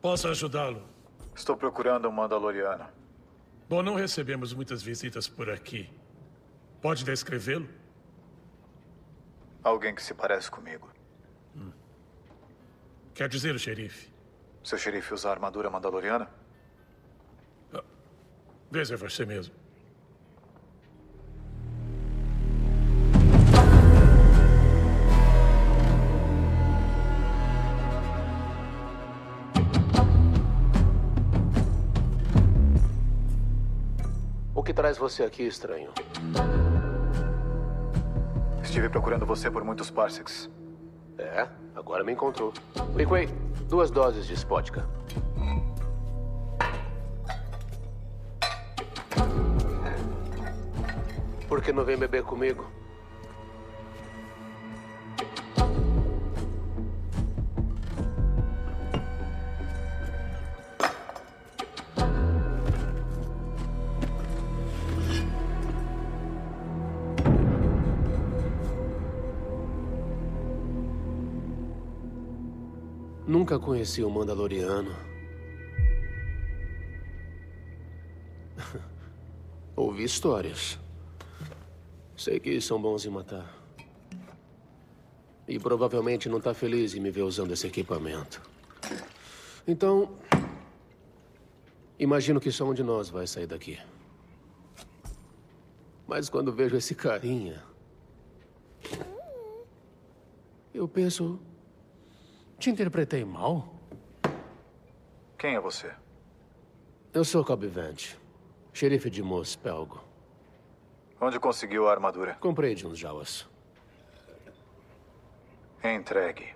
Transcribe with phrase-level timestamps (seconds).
[0.00, 0.82] Posso ajudá-lo?
[1.34, 2.86] Estou procurando um Mandaloriano.
[3.68, 5.88] Bom, não recebemos muitas visitas por aqui.
[6.80, 7.68] Pode descrevê-lo?
[9.62, 10.90] Alguém que se parece comigo.
[11.54, 11.70] Hum.
[13.14, 14.10] Quer dizer o xerife?
[14.64, 16.30] Seu xerife usa armadura mandaloriana?
[17.72, 17.84] Ah,
[18.70, 19.54] veja você mesmo.
[34.60, 35.88] O que traz você aqui, estranho?
[38.62, 40.50] Estive procurando você por muitos parsecs.
[41.16, 42.52] É, agora me encontrou.
[42.94, 43.26] Liquay,
[43.70, 44.86] duas doses de Spotka.
[51.48, 52.70] Por que não vem beber comigo?
[73.50, 74.94] Nunca conheci um Mandaloriano.
[79.74, 80.78] Ouvi histórias.
[82.16, 83.52] Sei que são bons em matar.
[85.48, 88.40] E provavelmente não está feliz em me ver usando esse equipamento.
[89.66, 90.16] Então.
[91.98, 93.80] Imagino que só um de nós vai sair daqui.
[96.06, 97.64] Mas quando vejo esse carinha.
[100.72, 101.40] Eu penso.
[102.60, 103.74] Te interpretei mal?
[105.38, 105.90] Quem é você?
[107.10, 108.18] Eu sou Cobb Vant,
[108.70, 110.04] xerife de Mos Pelgo.
[111.18, 112.34] Onde conseguiu a armadura?
[112.34, 113.48] Comprei de uns Jawas.
[115.82, 116.54] Entregue.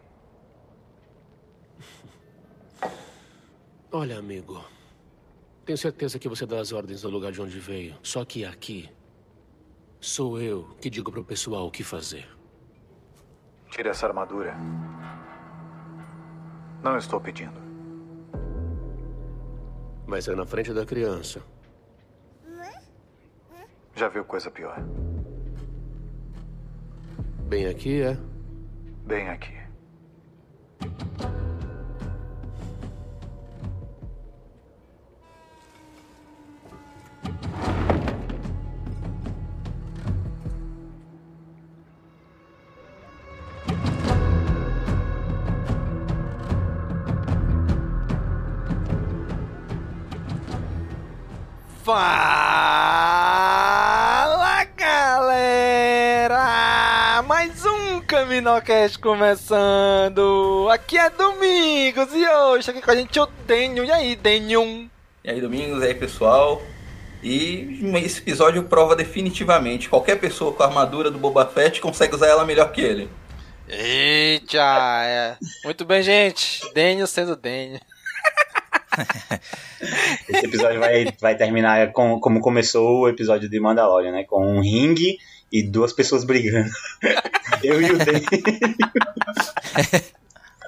[3.91, 4.63] Olha, amigo.
[5.65, 7.97] Tenho certeza que você dá as ordens no lugar de onde veio.
[8.03, 8.91] Só que aqui.
[10.03, 12.29] Sou eu que digo pro pessoal o que fazer.
[13.71, 14.55] Tire essa armadura.
[16.85, 17.59] Não estou pedindo.
[20.07, 21.41] Mas é na frente da criança.
[23.97, 24.79] Já viu coisa pior?
[27.49, 28.19] Bem aqui, é?
[29.07, 29.55] Bem aqui.
[58.45, 60.69] Caminocast começando!
[60.71, 63.83] Aqui é Domingos e hoje aqui com a gente o Denho.
[63.83, 64.91] E aí, Denho?
[65.25, 66.61] E aí, Domingos, e aí, pessoal?
[67.23, 72.27] E esse episódio prova definitivamente: qualquer pessoa com a armadura do Boba Fett consegue usar
[72.27, 73.09] ela melhor que ele.
[73.67, 75.03] Eita!
[75.07, 75.37] É.
[75.65, 76.61] Muito bem, gente.
[76.75, 77.81] Denho sendo Denho.
[80.29, 84.25] Esse episódio vai, vai terminar com, como começou o episódio de Mandalorian, né?
[84.25, 85.17] Com um ringue
[85.53, 86.71] e duas pessoas brigando.
[87.63, 88.23] Eu e o Daniel.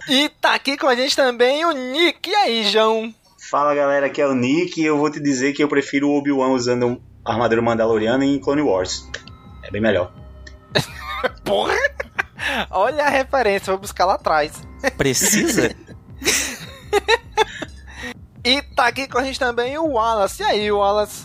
[0.08, 2.30] E tá aqui com a gente também o Nick.
[2.30, 3.12] E aí, João?
[3.50, 6.16] Fala galera, aqui é o Nick e eu vou te dizer que eu prefiro o
[6.16, 9.08] Obi-Wan usando armadura mandaloriana em Clone Wars.
[9.62, 10.12] É bem melhor.
[11.44, 11.74] Porra!
[12.70, 14.52] Olha a referência, vou buscar lá atrás.
[14.96, 15.74] Precisa?
[18.44, 20.42] e tá aqui com a gente também o Wallace.
[20.42, 21.24] E aí, Wallace?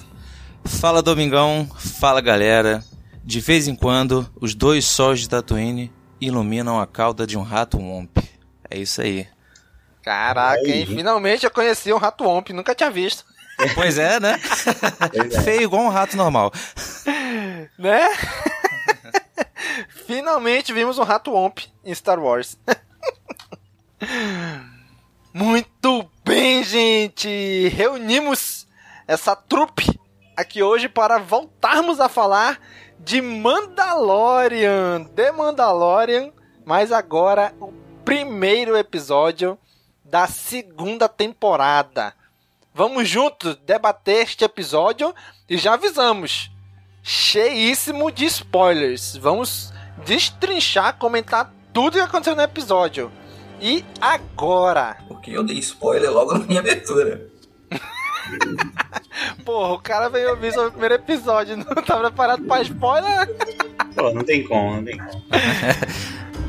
[0.65, 2.83] Fala Domingão, fala galera.
[3.23, 7.77] De vez em quando, os dois sóis de Tatooine iluminam a cauda de um rato
[7.77, 8.18] womp.
[8.69, 9.27] É isso aí.
[10.01, 10.85] Caraca, hein?
[10.85, 13.25] Finalmente eu conheci um rato womp, nunca tinha visto.
[13.75, 14.39] Pois é, né?
[15.13, 15.41] É.
[15.44, 16.51] Feio igual um rato normal.
[17.77, 18.01] Né?
[20.07, 22.57] Finalmente vimos um rato womp em Star Wars.
[25.33, 27.69] Muito bem, gente!
[27.69, 28.67] Reunimos
[29.07, 29.88] essa trupe
[30.35, 32.59] aqui hoje para voltarmos a falar
[33.03, 36.31] de Mandalorian, The Mandalorian,
[36.63, 37.74] mas agora o
[38.06, 39.57] primeiro episódio
[40.03, 42.13] da segunda temporada.
[42.74, 45.13] Vamos juntos debater este episódio
[45.50, 46.51] e já avisamos,
[47.01, 49.18] cheíssimo de spoilers.
[49.18, 49.74] Vamos
[50.06, 53.12] destrinchar, comentar tudo que aconteceu no episódio.
[53.59, 54.98] E agora?
[55.07, 57.30] Porque eu dei spoiler logo na minha abertura.
[59.45, 63.29] Porra, o cara veio ouvir sobre o primeiro episódio, não tá preparado pra spoiler?
[63.95, 65.23] Pô, não tem como, não tem como.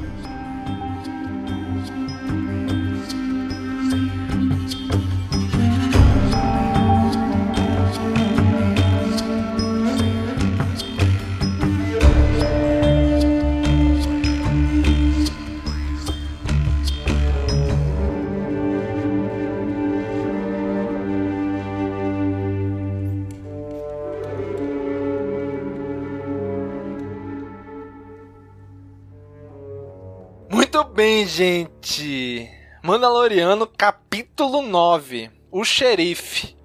[31.03, 32.49] bem, gente.
[32.81, 35.33] Mandaloriano, capítulo 9.
[35.51, 36.57] O xerife.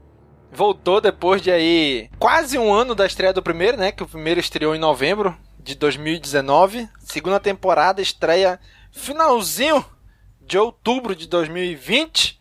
[0.52, 3.92] Voltou depois de aí quase um ano da estreia do primeiro, né?
[3.92, 6.88] Que o primeiro estreou em novembro de 2019.
[7.00, 8.60] Segunda temporada estreia
[8.92, 9.84] finalzinho
[10.40, 12.40] de outubro de 2020.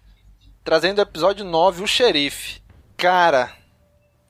[0.62, 2.62] Trazendo o episódio 9, o xerife.
[2.94, 3.50] Cara,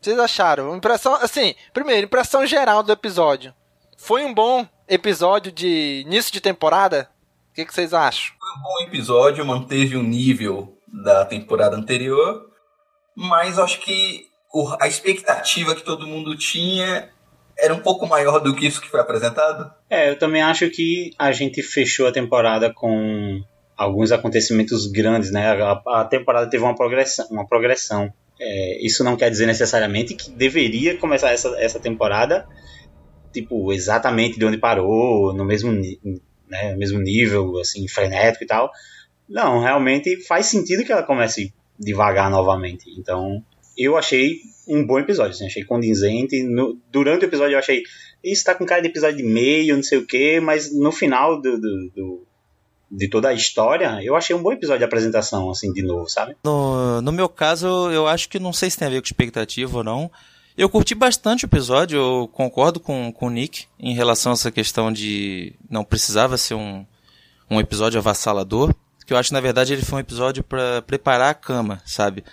[0.01, 0.77] vocês acharam?
[0.77, 3.53] Impressão, assim, primeiro, impressão geral do episódio.
[3.99, 7.11] Foi um bom episódio de início de temporada?
[7.57, 8.35] O que, que vocês acham?
[8.39, 12.51] Foi um bom episódio, manteve o nível da temporada anterior,
[13.17, 14.27] mas acho que
[14.79, 17.09] a expectativa que todo mundo tinha
[17.59, 19.73] era um pouco maior do que isso que foi apresentado.
[19.89, 23.41] É, eu também acho que a gente fechou a temporada com
[23.75, 25.53] alguns acontecimentos grandes, né?
[25.63, 27.27] A, a temporada teve uma progressão.
[27.31, 28.13] Uma progressão.
[28.39, 32.47] É, isso não quer dizer necessariamente que deveria começar essa, essa temporada
[33.33, 35.73] tipo exatamente de onde parou, no mesmo,
[36.49, 38.71] né, mesmo nível, assim, frenético e tal.
[39.29, 42.85] Não, realmente faz sentido que ela comece devagar novamente.
[42.99, 43.43] Então,
[43.77, 46.43] eu achei um bom episódio, assim, achei condizente.
[46.43, 47.83] No, durante o episódio eu achei,
[48.23, 51.41] isso tá com cara de episódio de meio, não sei o que, mas no final
[51.41, 52.27] do, do, do,
[52.91, 56.37] de toda a história, eu achei um bom episódio de apresentação, assim, de novo, sabe?
[56.45, 59.79] No, no meu caso, eu acho que não sei se tem a ver com expectativa
[59.79, 60.11] ou não.
[60.57, 64.51] Eu curti bastante o episódio, eu concordo com, com o Nick em relação a essa
[64.51, 66.87] questão de não precisava ser um,
[67.51, 68.75] um episódio avassalador,
[69.05, 72.25] que eu acho na verdade ele foi um episódio para preparar a cama, sabe?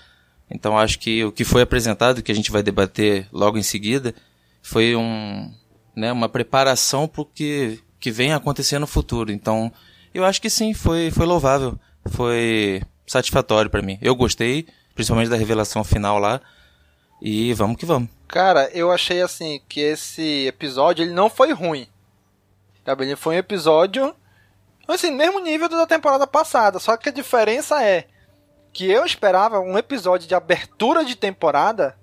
[0.50, 4.16] Então acho que o que foi apresentado, que a gente vai debater logo em seguida,
[4.62, 5.54] foi um,
[5.94, 9.34] né, uma preparação para o que, que vem acontecer no futuro.
[9.34, 9.70] Então
[10.14, 13.98] eu acho que sim, foi, foi louvável, foi satisfatório para mim.
[14.02, 14.66] Eu gostei,
[14.96, 16.40] principalmente da revelação final lá.
[17.26, 18.10] E vamos que vamos.
[18.28, 21.88] Cara, eu achei assim que esse episódio ele não foi ruim.
[22.84, 23.06] Sabe?
[23.06, 24.14] Ele foi um episódio
[24.86, 28.08] assim, mesmo nível da temporada passada, só que a diferença é
[28.74, 31.98] que eu esperava um episódio de abertura de temporada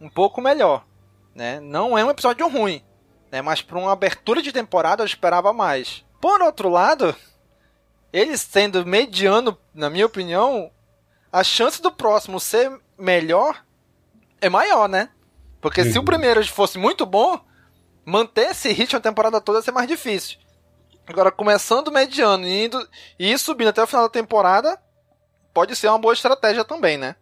[0.00, 0.86] um pouco melhor,
[1.34, 1.58] né?
[1.58, 2.80] Não é um episódio ruim,
[3.32, 3.42] né?
[3.42, 6.04] Mas para uma abertura de temporada eu esperava mais.
[6.20, 7.16] Por outro lado,
[8.12, 10.70] ele sendo mediano, na minha opinião,
[11.32, 13.64] a chance do próximo ser melhor
[14.40, 15.10] é maior, né?
[15.60, 15.92] Porque uhum.
[15.92, 17.38] se o primeiro fosse muito bom,
[18.04, 20.38] manter esse ritmo a temporada toda ia ser mais difícil.
[21.06, 24.78] Agora, começando mediano e indo e subindo até o final da temporada,
[25.52, 27.16] pode ser uma boa estratégia também, né?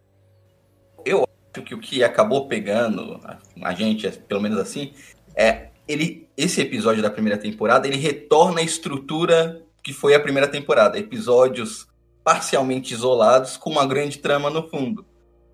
[1.05, 3.19] Eu acho que o que acabou pegando
[3.61, 4.93] a gente, pelo menos assim,
[5.35, 10.47] é ele esse episódio da primeira temporada, ele retorna a estrutura que foi a primeira
[10.47, 11.87] temporada, episódios
[12.23, 15.05] parcialmente isolados com uma grande trama no fundo.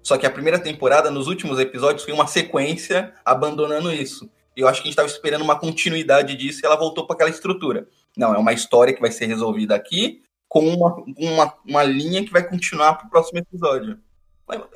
[0.05, 4.29] Só que a primeira temporada, nos últimos episódios, foi uma sequência abandonando isso.
[4.55, 7.15] E eu acho que a gente estava esperando uma continuidade disso e ela voltou para
[7.15, 7.87] aquela estrutura.
[8.15, 12.31] Não, é uma história que vai ser resolvida aqui com uma, uma, uma linha que
[12.31, 13.97] vai continuar para o próximo episódio.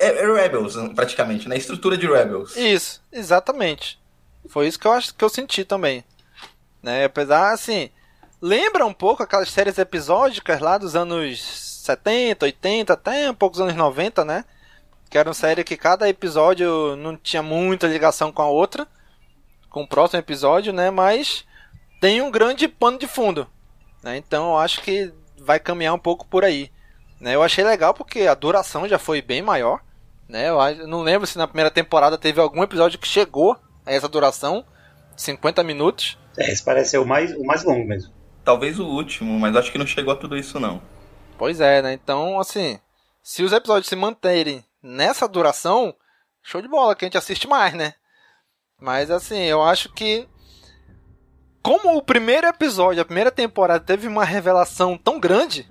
[0.00, 1.58] É, é, Rebels, praticamente, na né?
[1.58, 2.56] estrutura de Rebels.
[2.56, 4.00] Isso, exatamente.
[4.48, 6.02] Foi isso que eu acho que eu senti também.
[6.82, 7.04] Né?
[7.04, 7.88] Apesar, assim,
[8.42, 11.40] lembra um pouco aquelas séries episódicas lá dos anos
[11.84, 14.44] 70, 80, até um pouco dos anos 90, né?
[15.10, 18.86] Que era uma série que cada episódio não tinha muita ligação com a outra,
[19.68, 20.90] com o próximo episódio, né?
[20.90, 21.44] Mas
[22.00, 23.46] tem um grande pano de fundo.
[24.02, 24.16] Né?
[24.16, 26.70] Então eu acho que vai caminhar um pouco por aí.
[27.20, 27.34] Né?
[27.34, 29.80] Eu achei legal porque a duração já foi bem maior.
[30.28, 30.48] Né?
[30.48, 34.64] Eu não lembro se na primeira temporada teve algum episódio que chegou a essa duração,
[35.16, 36.16] 50 minutos.
[36.36, 38.12] É, esse parece ser o mais, o mais longo mesmo.
[38.44, 40.80] Talvez o último, mas acho que não chegou a tudo isso não.
[41.36, 41.92] Pois é, né?
[41.92, 42.78] Então, assim,
[43.22, 45.94] se os episódios se manterem nessa duração,
[46.42, 47.94] show de bola, que a gente assiste mais, né?
[48.80, 50.28] Mas assim, eu acho que
[51.62, 55.70] como o primeiro episódio, a primeira temporada teve uma revelação tão grande,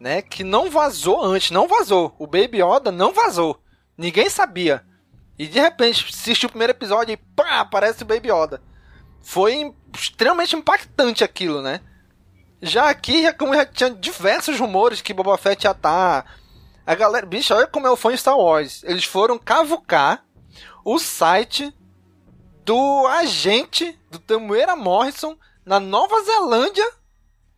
[0.00, 2.14] né, que não vazou antes, não vazou.
[2.18, 3.60] O Baby Yoda não vazou.
[3.96, 4.84] Ninguém sabia.
[5.38, 8.62] E de repente assiste o primeiro episódio e pá, aparece o Baby Yoda.
[9.22, 11.80] Foi extremamente impactante aquilo, né?
[12.62, 16.24] Já aqui, já, como já tinha diversos rumores que Boba Fett já tá.
[16.86, 18.84] A galera, bicho, olha como é o fã Star Wars.
[18.84, 20.24] Eles foram cavucar
[20.84, 21.74] o site
[22.64, 26.88] do agente do Temuera Morrison na Nova Zelândia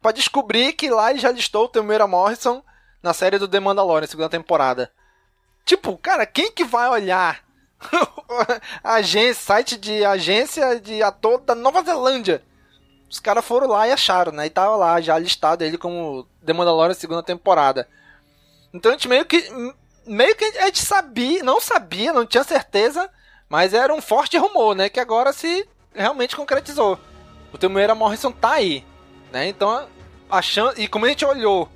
[0.01, 2.63] para descobrir que lá ele já listou o Temuera Morrison
[3.03, 4.91] na série do The Mandalorian, segunda temporada.
[5.63, 7.45] Tipo, cara, quem que vai olhar
[8.83, 12.43] agência, site de agência de ator da Nova Zelândia?
[13.11, 14.47] Os caras foram lá e acharam, né?
[14.47, 17.87] E tava lá já listado ele como The Mandalorian segunda temporada.
[18.79, 19.45] Então a gente meio que
[20.07, 23.11] meio que a gente sabia, não sabia, não tinha certeza
[23.49, 24.89] mas era um forte rumor, né?
[24.89, 26.99] Que agora se realmente concretizou.
[27.53, 28.85] O Temuera Morrison tá aí,
[29.33, 29.49] né?
[29.49, 29.87] Então,
[30.29, 30.81] a chance...
[30.81, 31.69] E como a gente olhou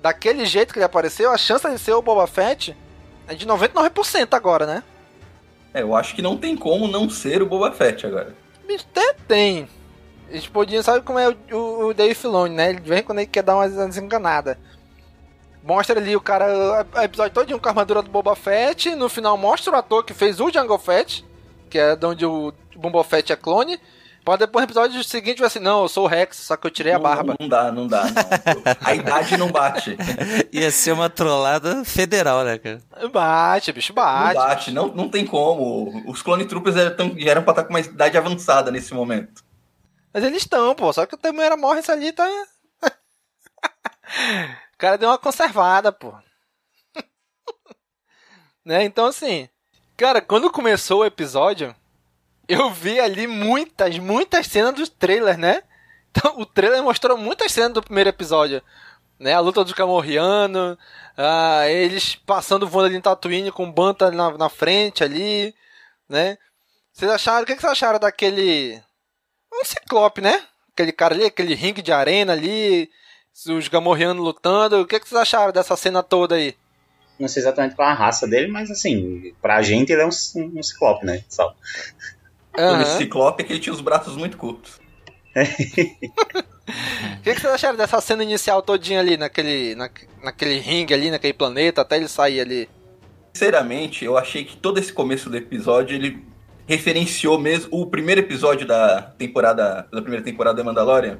[0.00, 2.76] daquele jeito que ele apareceu, a chance de ser o Boba Fett
[3.26, 4.82] é de 99% agora, né?
[5.74, 8.34] É, eu acho que não tem como não ser o Boba Fett agora.
[8.64, 9.68] Até tem.
[10.28, 12.70] Eles podiam, sabe como é o, o, o Dave Filoni, né?
[12.70, 14.58] Ele vem quando ele quer dar uma desenganada.
[15.66, 18.94] Mostra ali o cara, o episódio todo com a armadura do Boba Fett.
[18.94, 21.26] No final mostra o ator que fez o Jungle Fett,
[21.68, 23.76] que é de onde o Boba Fett é clone.
[24.24, 26.70] Pode depois no episódio seguinte vai assim, não, eu sou o Rex, só que eu
[26.70, 27.34] tirei não, a barba.
[27.38, 28.76] Não, não dá, não dá, não.
[28.80, 29.96] A idade não bate.
[30.52, 32.80] Ia ser uma trollada federal, né, cara?
[33.12, 34.34] Bate, bicho, bate.
[34.34, 36.02] Não bate, não, não tem como.
[36.08, 39.44] Os Clone Troopers eram, já eram pra estar com uma idade avançada nesse momento.
[40.12, 42.24] Mas eles estão, pô, só que o Temuera Morris ali tá...
[44.76, 46.12] O cara deu uma conservada, pô.
[48.62, 48.84] né?
[48.84, 49.48] Então, assim,
[49.96, 51.74] cara, quando começou o episódio,
[52.46, 55.62] eu vi ali muitas, muitas cenas dos trailers, né?
[56.10, 58.62] Então, o trailer mostrou muitas cenas do primeiro episódio.
[59.18, 59.32] Né?
[59.32, 60.76] A luta dos Camorrianos,
[61.16, 65.54] ah, eles passando voando ali em Tatooine com o Banta na, na frente ali,
[66.06, 66.36] né?
[66.92, 68.78] Vocês acharam, o que, que vocês acharam daquele...
[69.50, 70.42] Um ciclope, né?
[70.72, 72.90] Aquele cara ali, aquele ringue de arena ali,
[73.48, 74.80] os Gamorreanos lutando.
[74.80, 76.54] O que, que vocês acharam dessa cena toda aí?
[77.18, 80.58] Não sei exatamente qual é a raça dele, mas assim, pra gente ele é um,
[80.58, 81.22] um ciclope, né?
[81.28, 81.54] Só.
[82.56, 82.82] Uhum.
[82.82, 84.80] O ciclope é que ele tinha os braços muito curtos.
[87.18, 89.90] O que, que vocês acharam dessa cena inicial todinha ali, naquele, na,
[90.22, 92.68] naquele ringue ali, naquele planeta, até ele sair ali?
[93.32, 96.24] Sinceramente, eu achei que todo esse começo do episódio, ele
[96.66, 101.18] referenciou mesmo o primeiro episódio da temporada, da primeira temporada da Mandalorian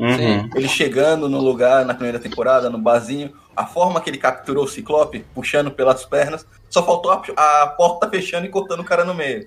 [0.00, 0.48] Uhum.
[0.54, 4.68] Ele chegando no lugar na primeira temporada, no barzinho, a forma que ele capturou o
[4.68, 9.14] Ciclope, puxando pelas pernas, só faltou a, a porta fechando e cortando o cara no
[9.14, 9.46] meio.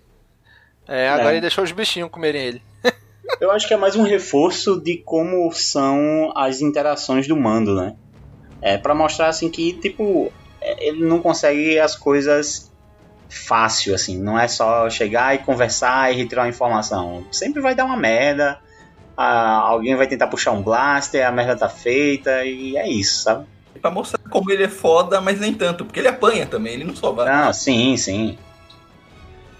[0.87, 1.33] É, agora é.
[1.33, 2.61] ele deixou os bichinhos comerem ele.
[3.41, 7.95] Eu acho que é mais um reforço de como são as interações do mando, né?
[8.61, 10.31] É para mostrar assim que tipo
[10.61, 12.71] é, ele não consegue as coisas
[13.27, 17.25] fácil assim, não é só chegar e conversar e retirar uma informação.
[17.31, 18.59] Sempre vai dar uma merda,
[19.15, 23.45] ah, alguém vai tentar puxar um blaster, a merda tá feita e é isso, sabe?
[23.81, 26.95] Pra mostrar como ele é foda, mas nem tanto, porque ele apanha também, ele não
[26.95, 27.25] só vai.
[27.25, 28.37] Não, sim, sim.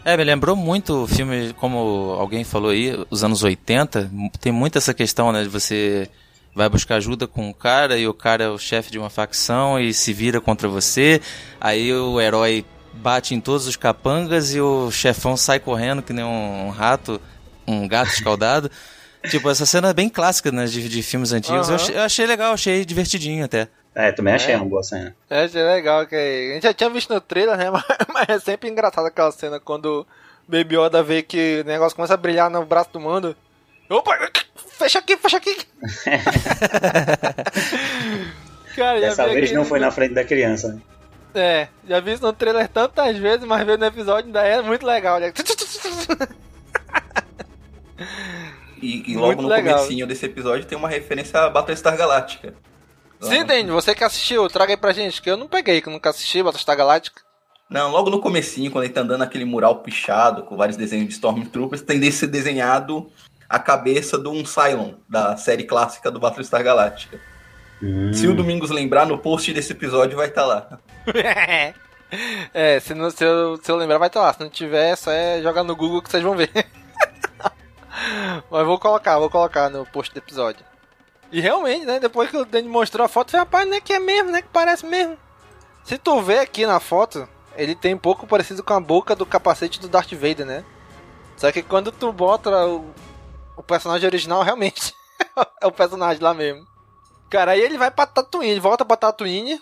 [0.06, 4.78] É, me lembrou muito o filme, como alguém falou aí, os anos 80, tem muito
[4.78, 6.10] essa questão, né, de você
[6.56, 9.80] vai buscar ajuda com o cara e o cara é o chefe de uma facção
[9.80, 11.22] e se vira contra você,
[11.60, 16.24] aí o herói bate em todos os capangas e o chefão sai correndo que nem
[16.24, 17.20] um rato,
[17.68, 18.70] um gato escaldado.
[19.30, 21.68] Tipo, essa cena é bem clássica, né, de, de filmes antigos.
[21.68, 21.74] Uhum.
[21.74, 23.68] Eu, achei, eu, achei, legal, achei divertidinho até.
[23.96, 24.58] É, também achei é.
[24.58, 25.16] uma boa cena.
[25.30, 28.40] É, achei legal, que a gente já tinha visto no trailer, né, mas, mas é
[28.40, 30.06] sempre engraçado aquela cena quando
[30.48, 33.36] Baby Yoda vê que o negócio começa a brilhar no braço do mando.
[33.90, 34.18] Opa,
[34.56, 35.56] fecha aqui, fecha aqui.
[38.76, 40.82] Cara, Dessa vez não foi na frente da criança, né?
[41.36, 44.86] É, já vi isso no trailer tantas vezes, mas ver no episódio ainda é muito
[44.86, 45.20] legal.
[45.20, 45.34] Né?
[48.84, 49.78] E, e logo muito no legal.
[49.78, 52.54] comecinho desse episódio tem uma referência à Battlestar Galáctica.
[53.22, 55.94] Sim, Danny, você que assistiu, traga aí pra gente, que eu não peguei, que eu
[55.94, 57.22] nunca assisti Battlestar Galáctica.
[57.70, 61.14] Não, logo no comecinho, quando ele tá andando naquele mural pichado, com vários desenhos de
[61.14, 63.10] Stormtroopers, tem desse desenhado
[63.48, 67.22] a cabeça de um Cylon, da série clássica do Battlestar Galáctica.
[67.82, 68.12] Hum.
[68.14, 70.80] Se o Domingos lembrar, no post desse episódio vai estar tá lá.
[72.54, 74.34] é, se, não, se, eu, se eu lembrar vai estar tá lá.
[74.34, 76.52] Se não tiver, só é jogar no Google que vocês vão ver.
[78.50, 80.66] Mas vou colocar, vou colocar no post do episódio.
[81.32, 82.00] E realmente, né?
[82.00, 83.82] Depois que o Danny mostrou a foto, eu falei, rapaz, né?
[83.82, 84.42] Que é mesmo, né?
[84.42, 85.18] Que parece mesmo.
[85.84, 89.26] Se tu vê aqui na foto, ele tem um pouco parecido com a boca do
[89.26, 90.64] capacete do Darth Vader, né?
[91.36, 92.94] Só que quando tu bota o,
[93.58, 94.94] o personagem original, realmente
[95.62, 96.66] é o personagem lá mesmo.
[97.30, 99.60] Cara, aí ele vai pra Tatooine, volta pra Tatooine.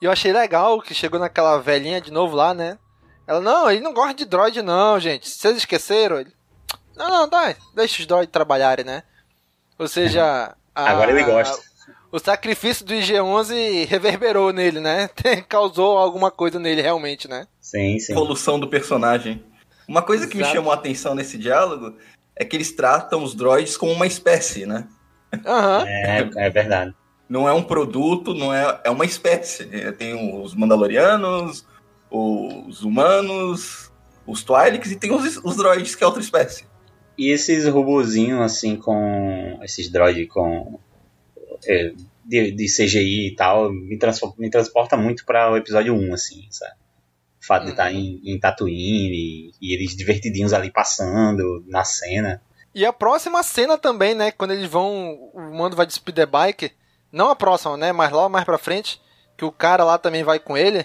[0.00, 2.78] E eu achei legal que chegou naquela velhinha de novo lá, né?
[3.26, 5.28] Ela, não, ele não gosta de droid não, gente.
[5.28, 6.20] Vocês esqueceram?
[6.20, 6.32] Ele,
[6.96, 9.02] não, não, dá, deixa os droids trabalharem, né?
[9.78, 10.54] Ou seja...
[10.74, 11.62] A, Agora ele gosta.
[12.10, 15.08] o sacrifício do IG-11 reverberou nele, né?
[15.48, 17.46] Causou alguma coisa nele realmente, né?
[17.60, 18.12] Sim, sim.
[18.12, 19.44] Evolução do personagem.
[19.86, 20.50] Uma coisa que Exato.
[20.50, 21.94] me chamou a atenção nesse diálogo
[22.36, 24.88] é que eles tratam os droids como uma espécie, né?
[25.32, 25.86] Uhum.
[25.86, 26.94] É, é verdade.
[27.28, 29.64] Não é um produto, não é, é uma espécie.
[29.92, 31.66] Tem os Mandalorianos,
[32.10, 33.90] os humanos,
[34.26, 36.66] os Twi'leks e tem os, os droids, que é outra espécie.
[37.16, 39.58] E esses robozinhos, assim, com.
[39.62, 40.78] Esses droids com.
[41.66, 41.92] É,
[42.24, 46.46] de, de, CGI e tal, me, transporta, me transporta muito para o episódio 1, assim,
[46.50, 46.74] sabe?
[47.40, 47.66] O fato uhum.
[47.66, 52.42] de estar em, em Tatooine e, e eles divertidinhos ali passando na cena.
[52.74, 54.32] E a próxima cena também, né?
[54.32, 55.30] Quando eles vão.
[55.32, 56.72] O mando vai de speeder bike.
[57.12, 57.92] Não a próxima, né?
[57.92, 59.00] Mas lá mais pra frente.
[59.36, 60.84] Que o cara lá também vai com ele.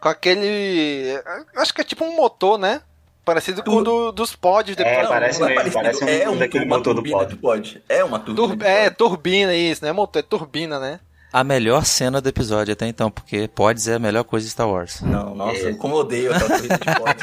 [0.00, 1.20] Com aquele.
[1.56, 2.80] Acho que é tipo um motor, né?
[3.24, 4.96] Parecido com o do, dos pods depois.
[4.96, 7.36] É, parece, mesmo, é parece um, é um, daquele motor do pod.
[7.36, 7.82] pod.
[7.88, 8.56] É uma turbina.
[8.56, 9.92] Tur é, turbina isso, né?
[9.92, 11.00] Motor, é turbina, né?
[11.32, 14.68] A melhor cena do episódio até então, porque pods é a melhor coisa de Star
[14.68, 15.00] Wars.
[15.00, 15.74] Não, nossa, é.
[15.74, 17.22] como eu odeio aquela corrida de pods.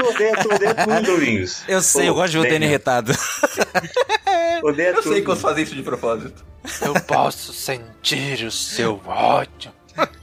[0.00, 1.62] eu odeio, eu odeio tudo.
[1.68, 3.12] Eu sei, Pô, eu gosto de ver o retado.
[4.64, 5.12] odeio eu tudo.
[5.12, 6.42] sei que você faz isso de propósito.
[6.80, 9.72] Eu posso sentir o seu ódio.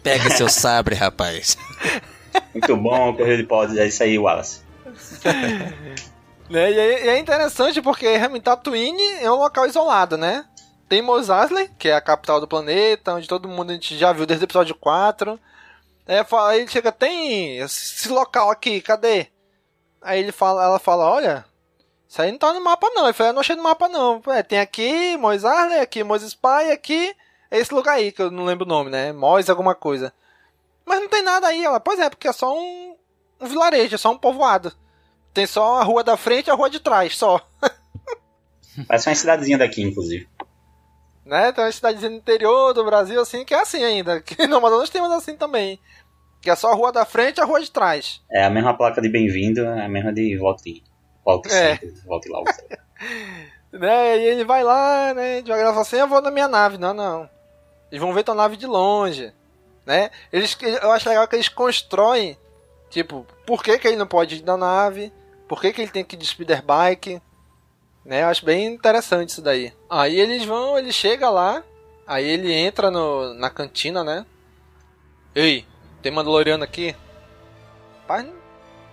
[0.01, 1.57] Pega seu sabre, rapaz.
[2.53, 4.61] Muito bom, corrida de pods, é isso aí, Wallace.
[6.49, 6.71] né?
[6.71, 8.07] E é interessante porque
[8.43, 10.45] Tatooine é um local isolado, né?
[10.87, 14.13] Tem Mos Eisley, que é a capital do planeta, onde todo mundo a gente já
[14.13, 15.37] viu desde o episódio 4.
[16.07, 19.27] É, aí ele chega, tem esse local aqui, cadê?
[20.01, 21.45] Aí ele fala, ela fala, olha,
[22.07, 23.03] isso aí não tá no mapa não.
[23.03, 24.21] Ele fala, eu não achei no mapa não.
[24.27, 27.13] É, tem aqui Mos Eisley, aqui Mos Spy, aqui
[27.51, 29.11] esse lugar aí, que eu não lembro o nome, né?
[29.11, 30.13] Mos alguma coisa.
[30.87, 31.63] Mas não tem nada aí.
[31.63, 32.95] Ela, pois é, porque é só um,
[33.39, 34.71] um vilarejo, é só um povoado.
[35.33, 37.39] Tem só a rua da frente e a rua de trás, só.
[38.87, 40.27] Parece uma cidadezinha daqui, inclusive
[41.27, 41.51] né?
[41.51, 44.21] Tem uma cidadezinha no interior do Brasil, assim, que é assim ainda.
[44.23, 45.79] Que no Amazonas tem umas assim também.
[46.41, 48.21] Que é só a rua da frente e a rua de trás.
[48.31, 50.83] É a mesma placa de bem-vindo, é a mesma de volte,
[51.23, 51.75] volte é.
[51.75, 52.45] sempre, volte logo.
[53.73, 54.17] né?
[54.17, 55.41] E ele vai lá, né?
[55.41, 56.77] Devagar fala assim, eu vou na minha nave.
[56.77, 57.29] Não, não.
[57.91, 59.33] Eles vão ver tua nave de longe.
[59.87, 60.11] Né?
[60.33, 62.37] Eles, eu acho legal que eles constroem,
[62.89, 65.13] tipo, por que, que ele não pode ir na nave?
[65.47, 67.21] Por que, que ele tem que ir de speeder bike?
[68.03, 68.23] Né?
[68.23, 69.73] Eu acho bem interessante isso daí.
[69.89, 71.63] Aí eles vão, ele chega lá,
[72.05, 74.25] aí ele entra no, na cantina, né?
[75.33, 75.65] Ei,
[76.01, 76.93] tem Mandaloriano aqui?
[78.05, 78.33] Pai, não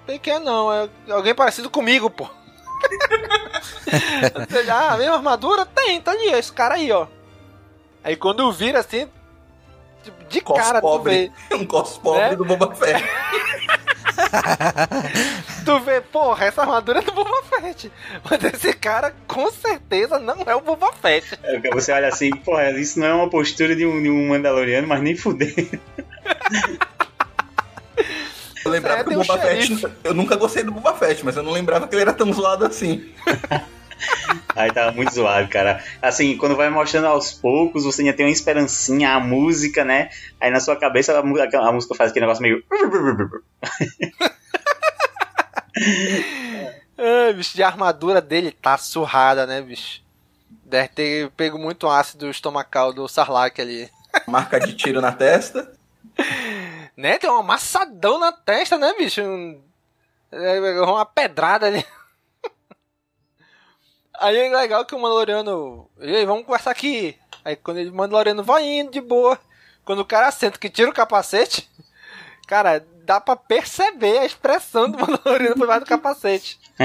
[0.06, 2.30] tem que é não, é alguém parecido comigo, pô.
[4.70, 5.66] ah, a mesma armadura?
[5.66, 7.08] Tem, tá ali, esse cara aí, ó.
[8.04, 9.10] Aí quando vira assim,
[10.28, 11.28] de cos cara pobre.
[11.28, 11.56] tu vê.
[11.56, 12.36] Um cos pobre né?
[12.36, 13.04] do Boba Fett.
[15.64, 17.90] tu vê, porra, essa armadura é do Boba Fett.
[18.28, 21.38] Mas esse cara, com certeza, não é o Boba Fett.
[21.42, 24.86] É, você olha assim, porra, isso não é uma postura de um, de um Mandaloriano,
[24.86, 25.80] mas nem fuder.
[28.64, 29.86] Eu lembrava é, que o Boba um Fett.
[30.02, 32.64] Eu nunca gostei do Boba Fett, mas eu não lembrava que ele era tão zoado
[32.64, 33.12] assim.
[34.54, 35.82] Aí tava muito zoado, cara.
[36.00, 40.10] Assim, quando vai mostrando aos poucos, você ainda tem uma esperancinha, a música, né?
[40.40, 42.62] Aí na sua cabeça a, a, a música faz aquele negócio meio.
[46.96, 50.02] Ai, bicho, de armadura dele tá surrada, né, bicho?
[50.64, 53.90] Deve ter pego muito ácido estomacal do Sarlacc ali.
[54.26, 55.72] Marca de tiro na testa.
[56.96, 57.18] né?
[57.18, 59.20] Tem um amassadão na testa, né, bicho?
[60.30, 61.84] É, uma pedrada ali.
[64.20, 65.90] Aí é legal que o Mandaloriano.
[66.00, 67.16] E aí, vamos conversar aqui.
[67.44, 69.38] Aí quando ele, o Mandaloriano vai indo de boa.
[69.84, 71.68] Quando o cara senta que tira o capacete,
[72.46, 76.58] cara, dá pra perceber a expressão do Mandaloriano por baixo do capacete.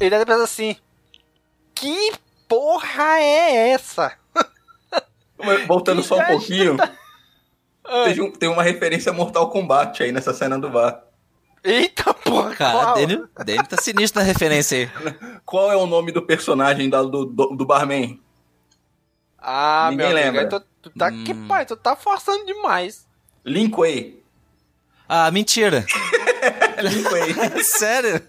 [0.00, 0.76] ele deve pensar assim:
[1.74, 2.12] Que
[2.48, 4.12] porra é essa?
[5.66, 6.76] Voltando só um pouquinho.
[8.04, 11.02] Tem, um, tem uma referência a Mortal Kombat aí nessa cena do bar.
[11.64, 12.54] Eita porra!
[12.54, 15.40] Cara, dele, dele tá sinistro na referência aí.
[15.46, 18.20] Qual é o nome do personagem da, do, do, do barman?
[19.38, 20.40] Ah, Ninguém meu lembra.
[20.42, 21.24] amigo, tu tá Hum.
[21.24, 23.06] que pai, tu tá forçando demais.
[23.44, 24.22] Linkway.
[25.08, 25.84] Ah, mentira.
[26.82, 27.34] Linkway.
[27.64, 28.20] Sério?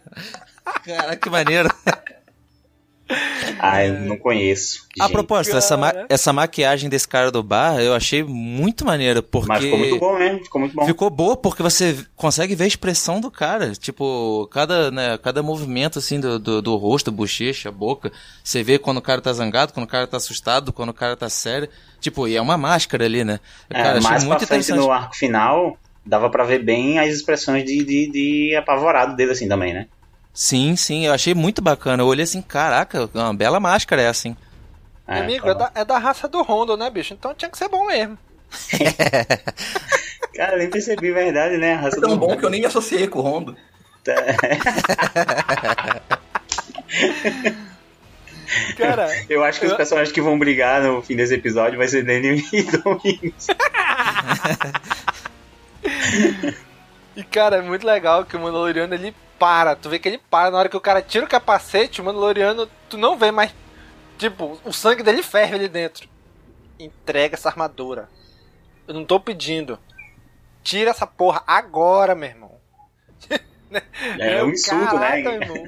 [0.86, 1.69] Caraca, que maneiro.
[3.60, 4.88] Ah, eu não conheço.
[5.00, 5.13] A gente.
[5.13, 9.48] propósito, essa, ma- essa maquiagem desse cara do bar eu achei muito maneiro, porque...
[9.48, 10.86] Mas ficou muito bom mesmo, ficou muito bom.
[10.86, 13.74] Ficou boa porque você consegue ver a expressão do cara.
[13.74, 18.12] Tipo, cada, né, cada movimento assim do, do, do rosto, bochecha, boca.
[18.44, 21.15] Você vê quando o cara tá zangado, quando o cara tá assustado, quando o cara
[21.15, 21.70] tá sério.
[22.00, 23.39] Tipo, e é uma máscara ali, né?
[23.70, 24.86] É, Cara, achei mais pra muito frente interessante.
[24.88, 29.48] no arco final, dava pra ver bem as expressões de, de, de apavorado dele assim
[29.48, 29.88] também, né?
[30.36, 32.04] Sim, sim, eu achei muito bacana.
[32.04, 34.36] Eu olhei assim, caraca, uma bela máscara essa, hein?
[35.08, 37.13] É, Amigo, tá é da, é da raça do Rondo, né, bicho?
[37.13, 38.17] Então tinha que ser bom mesmo.
[40.36, 41.76] Cara, eu nem percebi, verdade, né?
[41.76, 43.56] A raça É tão do- bom que eu nem me associei com o Rondo.
[48.78, 51.88] Cara, Eu acho que os Eu- personagens que vão brigar no fim desse episódio vai
[51.88, 53.48] ser Danny e Domingos.
[57.15, 59.76] E cara, é muito legal que o Mandaloriano ele para.
[59.76, 62.69] Tu vê que ele para na hora que o cara tira o capacete, o Mandaloriano,
[62.89, 63.54] tu não vê mais.
[64.17, 66.08] Tipo, o sangue dele ferve ali dentro.
[66.80, 68.10] Entrega essa armadura.
[68.88, 69.80] Eu não tô pedindo.
[70.63, 72.56] Tira essa porra agora, meu irmão.
[74.19, 75.19] É um insulto, né?
[75.19, 75.67] irmão.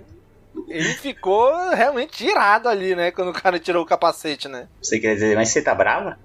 [0.67, 3.11] Ele ficou realmente irado ali, né?
[3.11, 4.69] Quando o cara tirou o capacete, né?
[4.81, 6.17] Você quer dizer, mas você tá brava?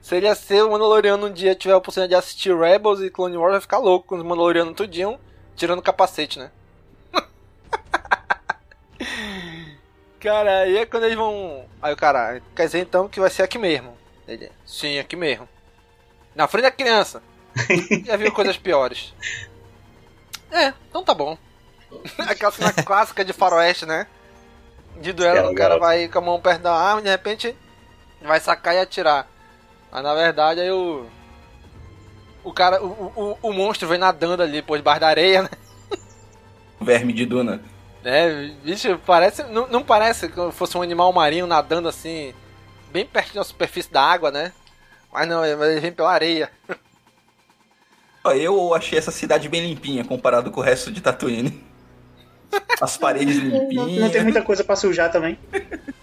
[0.00, 3.10] Se ele ia ser o Mandaloriano um dia tiver a oportunidade de assistir Rebels e
[3.10, 5.18] Clone Wars, vai ficar louco com os Mandalorianos tudinho
[5.60, 6.50] tirando o capacete, né?
[10.18, 11.66] cara, aí é quando eles vão.
[11.82, 13.94] Aí o cara, quer dizer então que vai ser aqui mesmo.
[14.26, 15.46] Ele, sim, aqui mesmo.
[16.34, 17.22] Na frente da criança.
[18.06, 19.12] Já viu coisas piores.
[20.50, 21.36] É, então tá bom.
[22.26, 24.06] Aquela cena clássica de faroeste, né?
[24.96, 25.80] De duelo, Cara, o cara garoto.
[25.80, 27.54] vai com a mão perto da arma e de repente
[28.22, 29.28] vai sacar e atirar.
[29.92, 31.06] Mas na verdade aí o.
[32.42, 35.50] O cara, o, o, o monstro vem nadando ali por debaixo da areia, né?
[36.80, 37.60] Verme de Duna.
[38.04, 39.42] É, bicho, parece.
[39.44, 42.32] Não, não parece que fosse um animal marinho nadando assim,
[42.90, 44.52] bem perto da superfície da água, né?
[45.12, 46.50] Mas não, ele vem pela areia.
[48.24, 51.64] Eu achei essa cidade bem limpinha comparado com o resto de Tatooine.
[52.80, 54.00] As paredes limpinhas.
[54.00, 55.38] Não tem muita coisa pra sujar também.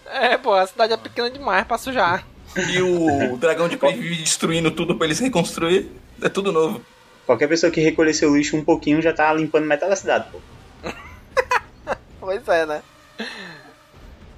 [0.06, 2.26] É, pô, a cidade é pequena demais pra sujar.
[2.72, 5.91] E o dragão de vive destruindo tudo pra eles reconstruir.
[6.22, 6.82] É tudo novo.
[7.26, 10.39] Qualquer pessoa que recolher seu lixo um pouquinho já tá limpando metade da cidade, pô.
[12.20, 12.82] Pois é, né?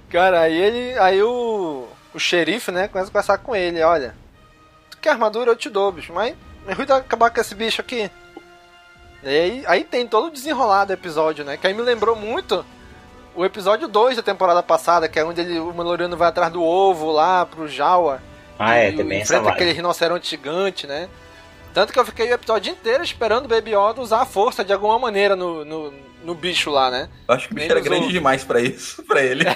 [0.10, 0.99] Cara, aí ele.
[0.99, 1.88] Aí o.
[2.12, 4.15] O xerife, né, começa a conversar com ele, olha.
[4.89, 6.36] Tu quer armadura, eu te dou, bicho, mas.
[6.67, 8.10] É ruim de acabar com esse bicho aqui.
[9.23, 11.58] E aí, aí tem todo o desenrolar do episódio, né?
[11.58, 12.65] Que aí me lembrou muito
[13.39, 16.62] o episódio 2 da temporada passada, que é onde ele, o Mandaloriano vai atrás do
[16.62, 18.21] ovo lá pro Jawa.
[18.60, 21.08] Ah, é, também essa enfrenta aquele rinoceronte gigante, né?
[21.73, 24.73] Tanto que eu fiquei o episódio inteiro esperando o Baby Yoda usar a força de
[24.73, 27.08] alguma maneira no, no, no bicho lá, né?
[27.30, 29.45] Eu acho que o bicho Nem era grande demais pra isso, pra ele.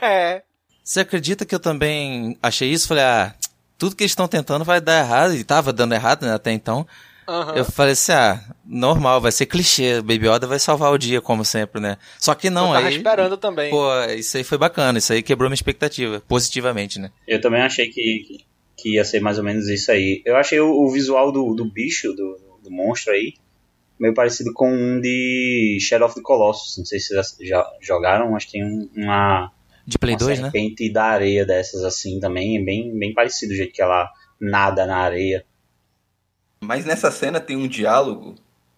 [0.00, 0.42] É.
[0.82, 2.88] Você acredita que eu também achei isso?
[2.88, 3.32] Falei, ah,
[3.78, 6.86] tudo que eles estão tentando vai dar errado, e tava dando errado né, até então.
[7.26, 7.56] Aham.
[7.56, 11.44] Eu falei assim, ah, normal, vai ser clichê, Baby Yoda vai salvar o dia, como
[11.44, 11.96] sempre, né?
[12.18, 12.96] Só que não, eu tava aí...
[12.96, 13.70] esperando também.
[13.70, 17.10] Pô, isso aí foi bacana, isso aí quebrou minha expectativa, positivamente, né?
[17.26, 18.44] Eu também achei que,
[18.76, 20.22] que ia ser mais ou menos isso aí.
[20.24, 23.34] Eu achei o, o visual do, do bicho, do, do monstro aí,
[23.98, 26.76] meio parecido com um de Shadow of the Colossus.
[26.78, 29.50] Não sei se vocês já jogaram, mas tem um- uma,
[29.86, 30.44] De Play uma 2, né?
[30.50, 32.58] serpente da areia dessas assim também.
[32.58, 34.10] É bem, bem parecido o jeito que ela
[34.40, 35.44] nada na areia.
[36.64, 38.34] Mas nessa cena tem um diálogo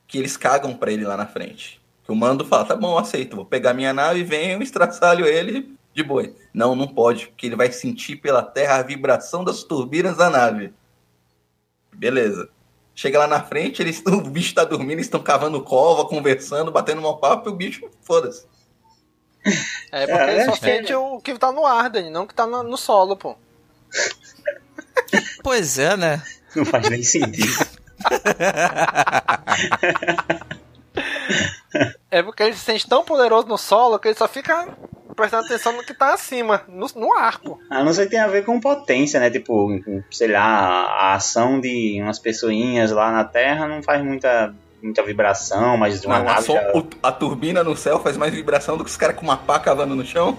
[0.06, 1.80] que eles cagam pra ele lá na frente.
[2.04, 6.02] Que o mando fala, tá bom, aceito, vou pegar minha nave, venho, estraçalho ele de
[6.02, 6.34] boi.
[6.52, 10.72] Não, não pode, porque ele vai sentir pela terra a vibração das turbinas da nave.
[11.92, 12.50] Beleza.
[12.94, 17.06] Chega lá na frente, eles, o bicho tá dormindo, eles estão cavando cova, conversando, batendo
[17.06, 18.46] um papo e o bicho, foda-se.
[19.92, 20.56] É porque É, ele só é.
[20.56, 23.36] sente o que tá no ar, Dani, não o que tá no, no solo, pô.
[25.42, 26.22] Pois é, né?
[26.54, 27.65] Não faz nem sentido.
[32.10, 34.66] É porque ele se sente tão poderoso no solo que ele só fica
[35.14, 37.58] prestando atenção no que tá acima, no, no arco.
[37.70, 39.30] A não ser que tem a ver com potência, né?
[39.30, 39.68] Tipo,
[40.10, 45.76] sei lá, a ação de umas pessoinhas lá na Terra não faz muita, muita vibração,
[45.76, 46.72] mas de uma Não, a, nave só- já...
[46.74, 49.58] o- a turbina no céu faz mais vibração do que os caras com uma pá
[49.58, 50.36] cavando no chão.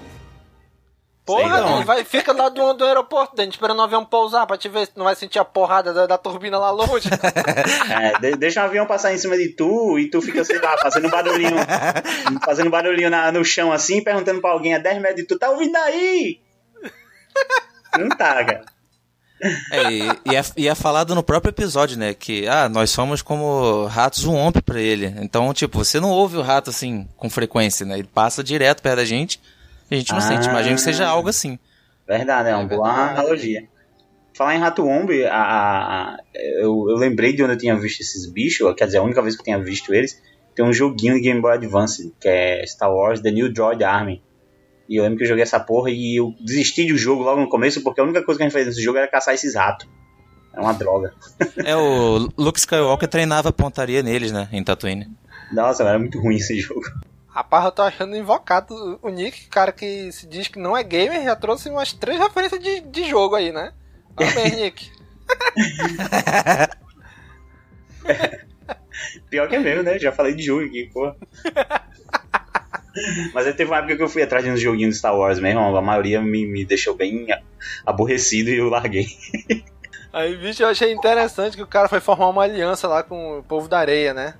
[1.27, 1.75] Porra, não.
[1.75, 4.85] ele vai, fica lá do, do aeroporto, dentro, esperando o avião pousar pra te ver
[4.87, 7.09] se não vai sentir a porrada da, da turbina lá longe.
[7.91, 10.77] É, de- deixa um avião passar em cima de tu e tu fica, sei lá,
[10.77, 11.55] fazendo barulhinho,
[12.45, 15.49] fazendo barulhinho na- no chão assim, perguntando pra alguém a 10 metros de tu, tá
[15.49, 16.39] ouvindo aí?
[17.97, 18.65] Não tá, cara.
[19.71, 19.99] É, e,
[20.31, 22.13] e é, e é falado no próprio episódio, né?
[22.13, 25.13] Que, ah, nós somos como ratos um ombro pra ele.
[25.21, 27.99] Então, tipo, você não ouve o rato assim, com frequência, né?
[27.99, 29.39] Ele passa direto perto da gente
[29.95, 30.21] a gente não Ah.
[30.21, 30.47] sente.
[30.47, 31.57] Imagina que seja algo assim.
[32.07, 33.67] Verdade, é uma boa analogia.
[34.33, 38.01] Falar em Rato Ombre, a, a- a- eu, eu lembrei de onde eu tinha visto
[38.01, 40.21] esses bichos, quer dizer, a única vez que eu tinha visto eles,
[40.55, 44.21] tem um joguinho de Game Boy Advance, que é Star Wars The New Droid Army.
[44.87, 47.49] E eu lembro que eu joguei essa porra e eu desisti do jogo logo no
[47.49, 49.87] começo, porque a única coisa que a gente fazia nesse jogo era caçar esses ratos.
[50.53, 51.13] É uma droga.
[51.65, 54.47] É, o Luke Skywalker treinava pontaria neles, né?
[54.51, 55.07] Em Tatooine.
[55.51, 56.81] Nossa, era muito ruim esse jogo.
[57.37, 61.23] Rapaz, eu tô achando invocado o Nick, cara que se diz que não é gamer,
[61.23, 63.73] já trouxe umas três referências de, de jogo aí, né?
[64.15, 64.91] Parabéns, Nick.
[69.29, 69.99] Pior que é mesmo, né?
[69.99, 71.13] Já falei de jogo aqui, pô.
[73.35, 75.39] Mas aí teve uma época que eu fui atrás de uns joguinhos de Star Wars
[75.39, 77.27] mesmo, a maioria me, me deixou bem
[77.85, 79.05] aborrecido e eu larguei.
[80.11, 83.43] Aí, bicho, eu achei interessante que o cara foi formar uma aliança lá com o
[83.43, 84.33] povo da areia, né?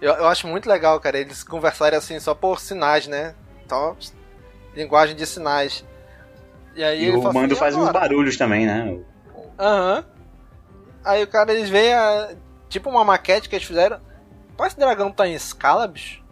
[0.00, 3.34] Eu, eu acho muito legal, cara, eles conversarem assim só por sinais, né?
[3.68, 3.96] Só
[4.74, 5.84] linguagem de sinais.
[6.74, 8.98] E aí E ele o fala mando assim, faz "E uns agora?" barulhos também, né?
[9.58, 10.04] Aham.
[11.04, 12.34] Aí o cara, eles veem a,
[12.68, 14.00] tipo uma maquete que eles fizeram.
[14.56, 16.22] Pô, esse dragão tá em escala, bicho?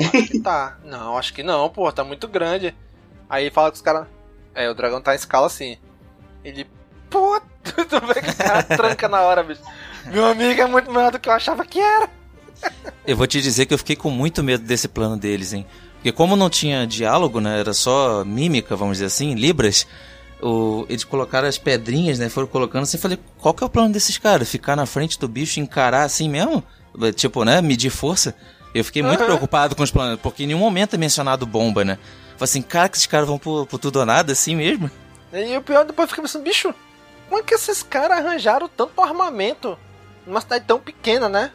[0.00, 0.78] Acho que tá.
[0.84, 2.74] não, acho que não, pô, tá muito grande.
[3.28, 4.06] Aí fala com os caras.
[4.54, 5.76] É, o dragão tá em escala sim.
[6.42, 6.68] Ele.
[7.10, 9.62] Pô, tu vê que o cara tranca na hora, bicho.
[10.06, 12.08] Meu amigo é muito maior do que eu achava que era.
[13.06, 15.66] Eu vou te dizer que eu fiquei com muito medo desse plano deles, hein?
[15.94, 17.58] Porque como não tinha diálogo, né?
[17.58, 19.86] Era só mímica, vamos dizer assim, libras.
[20.40, 22.28] O, eles colocaram as pedrinhas, né?
[22.28, 22.98] Foram colocando assim.
[22.98, 24.48] Falei, qual que é o plano desses caras?
[24.48, 26.62] Ficar na frente do bicho e encarar assim mesmo?
[27.16, 27.60] Tipo, né?
[27.60, 28.34] Medir força?
[28.74, 29.26] Eu fiquei muito Aham.
[29.26, 31.98] preocupado com os planos, porque em nenhum momento é mencionado bomba, né?
[32.36, 34.90] Falei assim, cara, que esses caras vão por, tudo ou nada assim mesmo?
[35.32, 36.74] E o pior, depois eu fiquei pensando, bicho,
[37.28, 39.76] como é que esses caras arranjaram tanto armamento
[40.26, 41.50] numa cidade tão pequena, né?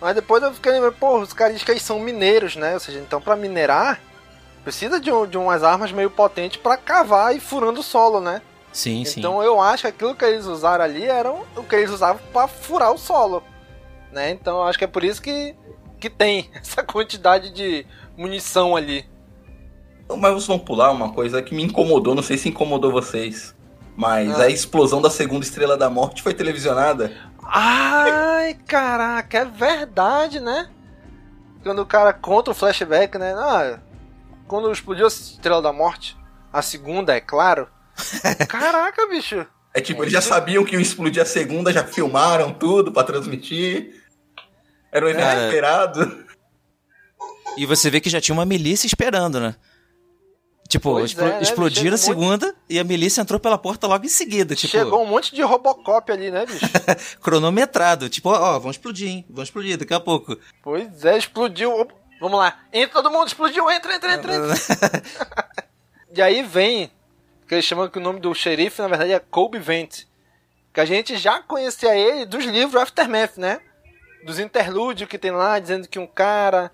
[0.00, 2.74] Mas depois eu fiquei lembrando, pô, os caras dizem que eles são mineiros, né?
[2.74, 4.00] Ou seja, então pra minerar,
[4.64, 8.40] precisa de, um, de umas armas meio potentes pra cavar e furando o solo, né?
[8.72, 9.20] Sim, sim.
[9.20, 12.46] Então eu acho que aquilo que eles usaram ali era o que eles usavam pra
[12.48, 13.42] furar o solo,
[14.12, 14.30] né?
[14.30, 15.54] Então eu acho que é por isso que,
[15.98, 17.84] que tem essa quantidade de
[18.16, 19.04] munição ali.
[20.08, 23.54] Mas vamos pular uma coisa que me incomodou, não sei se incomodou vocês.
[23.96, 24.44] Mas Ah.
[24.44, 27.12] a explosão da segunda estrela da morte foi televisionada.
[27.52, 30.70] Ai, caraca, é verdade, né?
[31.62, 33.34] Quando o cara conta o flashback, né?
[33.34, 33.80] Ah,
[34.46, 36.16] quando explodiu a Estrela da Morte,
[36.52, 37.68] a segunda, é claro.
[38.48, 39.46] Caraca, bicho.
[39.74, 44.02] É tipo, eles já sabiam que ia explodir a segunda, já filmaram tudo pra transmitir.
[44.90, 46.24] Era um evento Cara, esperado.
[47.56, 49.54] E você vê que já tinha uma milícia esperando, né?
[50.70, 51.42] Tipo, Pois explo- é, né?
[51.42, 54.54] explodiram a segunda e a milícia entrou pela porta logo em seguida.
[54.54, 56.64] Tipo, Chegou um monte de Robocop ali, né, bicho?
[57.20, 58.08] cronometrado.
[58.08, 59.24] Tipo, ó, vão explodir, hein?
[59.28, 60.38] Vão explodir daqui a pouco.
[60.62, 61.88] pois é, explodiu.
[62.20, 62.56] Vamos lá.
[62.72, 64.54] Entra todo mundo, explodiu, entra, entra, entra, entra.
[66.14, 66.88] e aí vem,
[67.48, 70.04] que eles chamam que o nome do xerife, na verdade, é Colby Vent.
[70.72, 73.58] Que a gente já conhecia ele dos livros Aftermath, né?
[74.24, 76.70] Dos interlúdios que tem lá, dizendo que um cara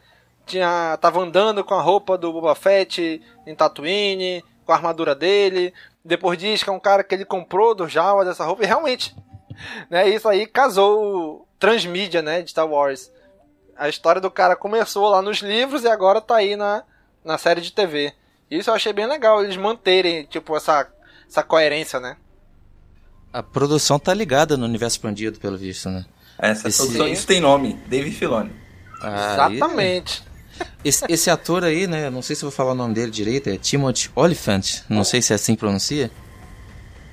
[0.46, 5.74] tinha tava andando com a roupa do Boba Fett em Tatooine, com a armadura dele.
[6.04, 8.62] Depois diz que é um cara que ele comprou do Jawa dessa roupa.
[8.62, 9.14] E realmente,
[9.90, 10.08] né?
[10.08, 11.02] Isso aí casou
[11.42, 12.42] o transmídia, né?
[12.42, 13.10] De Star Wars.
[13.76, 16.82] A história do cara começou lá nos livros e agora tá aí na,
[17.24, 18.12] na série de TV.
[18.50, 20.86] Isso eu achei bem legal, eles manterem, tipo, essa,
[21.28, 22.16] essa coerência, né?
[23.32, 26.06] A produção tá ligada no universo expandido, pelo visto, né?
[26.38, 28.52] Essa Esse- produção, isso tem nome, Dave Filoni.
[29.02, 30.22] Ah, aí- Exatamente.
[30.84, 32.10] Esse, esse ator aí, né?
[32.10, 34.82] Não sei se eu vou falar o nome dele direito, é Timothy Oliphant.
[34.88, 36.10] Não sei se é assim que pronuncia.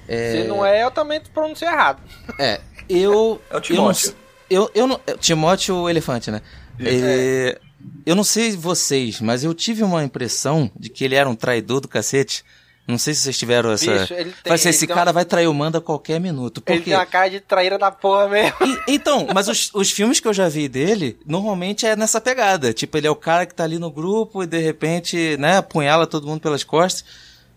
[0.07, 2.01] Se não é, eu também pronunciei errado.
[2.39, 3.41] É, eu.
[3.49, 4.15] É o eu não, Timóteo.
[4.49, 6.41] eu, eu não, é, Timóteo o elefante, né?
[6.79, 7.59] É,
[8.05, 11.79] eu não sei vocês, mas eu tive uma impressão de que ele era um traidor
[11.79, 12.43] do cacete.
[12.85, 13.89] Não sei se vocês tiveram essa.
[13.99, 15.81] Bicho, ele tem- Vai ser, ele esse tem cara uma- vai trair o Mando a
[15.81, 16.61] qualquer minuto.
[16.61, 16.89] Por Ele quê?
[16.91, 18.57] tem uma cara de traíra da porra mesmo.
[18.87, 22.73] E- então, mas os, os filmes que eu já vi dele, normalmente é nessa pegada.
[22.73, 26.05] Tipo, ele é o cara que tá ali no grupo e de repente, né, apunhala
[26.05, 27.05] todo mundo pelas costas.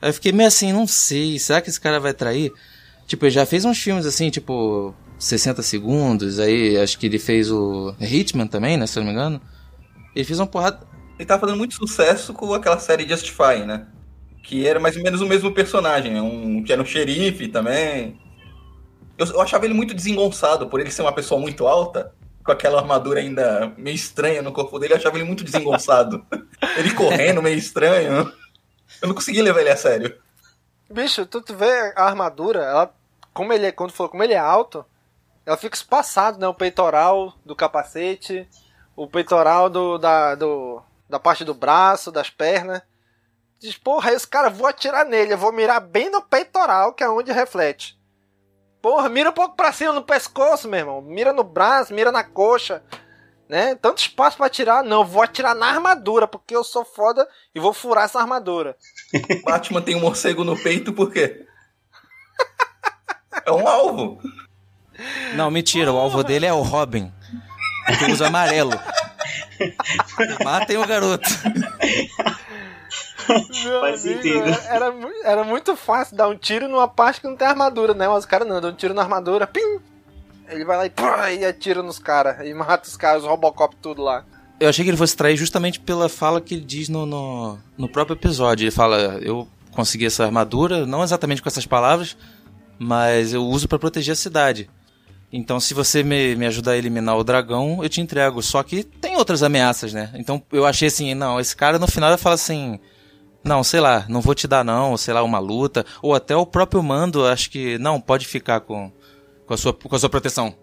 [0.00, 2.52] Aí eu fiquei meio assim, não sei, será que esse cara vai trair?
[3.08, 7.50] Tipo, ele já fez uns filmes assim, tipo, 60 segundos, aí acho que ele fez
[7.50, 9.40] o Hitman também, né, se eu não me engano.
[10.14, 10.80] Ele fez uma porrada.
[11.18, 13.86] Ele tava fazendo muito sucesso com aquela série Justify, né?
[14.46, 18.16] Que era mais ou menos o mesmo personagem, um, que era um xerife também.
[19.18, 22.80] Eu, eu achava ele muito desengonçado, por ele ser uma pessoa muito alta, com aquela
[22.80, 26.24] armadura ainda meio estranha no corpo dele, eu achava ele muito desengonçado.
[26.78, 28.32] ele correndo meio estranho.
[29.02, 30.16] Eu não conseguia levar ele a sério.
[30.88, 32.94] Bicho, tu, tu vê a armadura, ela,
[33.34, 34.86] como ele é, quando falou, como ele é alto,
[35.44, 36.46] ela fica espaçado, né?
[36.46, 38.48] O peitoral do capacete,
[38.94, 40.80] o peitoral do, da, do,
[41.10, 42.80] da parte do braço, das pernas.
[43.58, 47.02] Diz, porra, aí os caras, vou atirar nele, eu vou mirar bem no peitoral, que
[47.02, 47.98] é onde reflete.
[48.82, 51.00] Porra, mira um pouco pra cima no pescoço, meu irmão.
[51.00, 52.82] Mira no braço, mira na coxa.
[53.48, 53.74] Né?
[53.76, 57.72] Tanto espaço pra atirar, não, vou atirar na armadura, porque eu sou foda e vou
[57.72, 58.76] furar essa armadura.
[59.44, 61.46] Batman tem um morcego no peito, por quê?
[63.44, 64.20] É um alvo.
[65.34, 67.12] Não, mentira, o alvo dele é o Robin.
[67.98, 68.72] Que usa amarelo.
[70.44, 71.28] Matem o garoto.
[73.28, 74.48] Meu Faz amigo, sentido.
[74.68, 78.08] Era, era era muito fácil dar um tiro numa parte que não tem armadura, né?
[78.08, 79.78] Mas os caras não, dão um tiro na armadura, pim!
[80.48, 82.46] Ele vai lá e, pá, e atira nos caras.
[82.46, 84.24] E mata os caras, os Robocop tudo lá.
[84.58, 87.88] Eu achei que ele fosse trair justamente pela fala que ele diz no, no, no
[87.88, 88.64] próprio episódio.
[88.64, 92.16] Ele fala: Eu consegui essa armadura, não exatamente com essas palavras,
[92.78, 94.70] mas eu uso pra proteger a cidade.
[95.32, 98.40] Então, se você me, me ajudar a eliminar o dragão, eu te entrego.
[98.42, 100.10] Só que tem outras ameaças, né?
[100.14, 102.78] Então, eu achei assim: não, esse cara no final ele fala assim.
[103.46, 105.86] Não, sei lá, não vou te dar não, ou sei lá, uma luta.
[106.02, 108.90] Ou até o próprio mando, acho que, não, pode ficar com,
[109.46, 110.54] com, a, sua, com a sua proteção.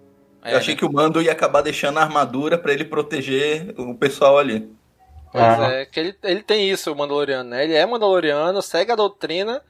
[0.45, 4.37] Eu achei que o Mando ia acabar deixando a armadura pra ele proteger o pessoal
[4.37, 4.69] ali.
[5.31, 5.71] Pois Ah.
[5.71, 7.63] é, que ele, ele tem isso, o Mandaloriano, né?
[7.63, 9.61] Ele é Mandaloriano, segue a doutrina,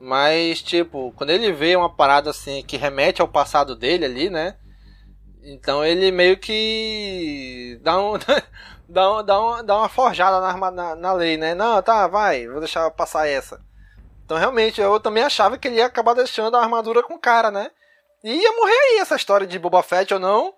[0.00, 4.56] mas, tipo, quando ele vê uma parada assim que remete ao passado dele ali, né?
[5.44, 8.14] Então ele meio que dá um.
[8.92, 11.54] dá, um, dá, um, dá uma forjada na, na, na lei, né?
[11.54, 13.60] Não, tá, vai, vou deixar passar essa.
[14.24, 17.50] Então realmente eu também achava que ele ia acabar deixando a armadura com o cara,
[17.50, 17.70] né?
[18.22, 20.54] E ia morrer aí essa história de Boba Fett ou não.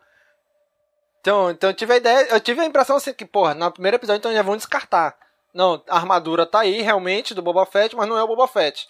[1.20, 3.96] Então, então eu tive a ideia, eu tive a impressão assim que, porra, no primeiro
[3.96, 5.16] episódio então já vão descartar.
[5.54, 8.88] Não, a armadura tá aí realmente do Boba Fett, mas não é o Boba Fett.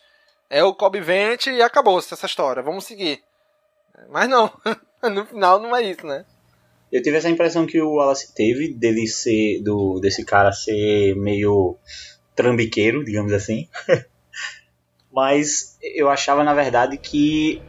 [0.49, 2.63] É o Cobb Vent e acabou-se essa história.
[2.63, 3.23] Vamos seguir.
[4.09, 4.51] Mas não,
[5.03, 6.25] no final não é isso, né?
[6.95, 9.61] Eu tive essa impressão que o Wallace teve dele ser.
[9.61, 11.77] Do, desse cara ser meio
[12.37, 13.67] trambiqueiro, digamos assim.
[15.13, 17.61] Mas eu achava, na verdade, que.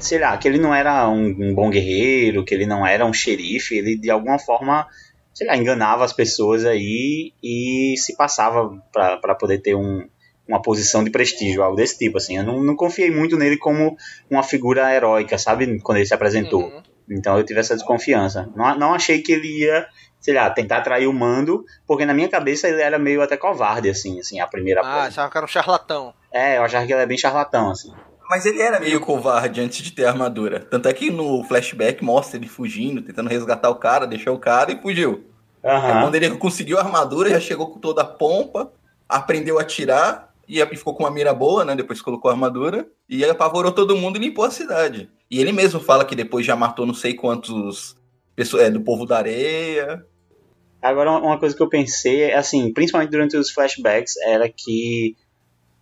[0.00, 3.12] Sei lá, que ele não era um, um bom guerreiro, que ele não era um
[3.12, 4.86] xerife, ele de alguma forma,
[5.32, 10.08] sei lá, enganava as pessoas aí e se passava para poder ter um,
[10.48, 12.36] uma posição de prestígio, algo desse tipo, assim.
[12.36, 13.96] Eu não, não confiei muito nele como
[14.28, 15.78] uma figura heróica, sabe?
[15.80, 16.72] Quando ele se apresentou.
[17.10, 18.48] Então eu tive essa desconfiança.
[18.54, 19.86] Não, não achei que ele ia,
[20.20, 23.88] sei lá, tentar atrair o mando, porque na minha cabeça ele era meio até covarde,
[23.88, 26.14] assim, assim, a primeira Ah, achava que era um charlatão.
[26.32, 27.92] É, eu achava que ele era bem charlatão, assim.
[28.28, 30.60] Mas ele era meio covarde antes de ter armadura.
[30.60, 34.70] Tanto é que no flashback mostra ele fugindo, tentando resgatar o cara, deixou o cara
[34.70, 35.24] e fugiu.
[35.64, 38.70] Aí quando ele conseguiu a armadura, já chegou com toda a pompa,
[39.08, 41.74] aprendeu a atirar e ficou com uma mira boa, né?
[41.74, 45.10] Depois colocou a armadura e apavorou todo mundo e limpou a cidade.
[45.30, 47.96] E ele mesmo fala que depois já matou não sei quantos
[48.34, 50.04] pessoas é, do povo da areia.
[50.80, 55.16] Agora, uma- coisa que eu pensei, é assim, principalmente durante os flashbacks, era que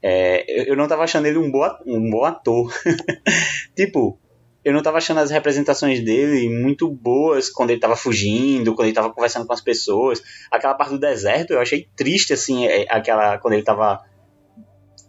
[0.03, 2.73] é, eu- eu não tava achando ele um, boa, um bom ator.
[3.77, 4.19] tipo,
[4.65, 8.95] eu não tava achando as representações dele muito boas quando ele tava fugindo, quando ele
[8.95, 10.23] tava conversando com as pessoas.
[10.51, 14.03] Aquela parte do deserto eu achei triste, assim, é, aquela quando ele tava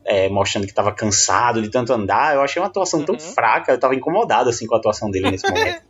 [0.07, 2.33] é, mostrando que tava cansado de tanto andar.
[2.33, 5.45] Eu achei uma atuação tão fraca, eu tava incomodado, assim, com a atuação dele nesse
[5.51, 5.81] momento.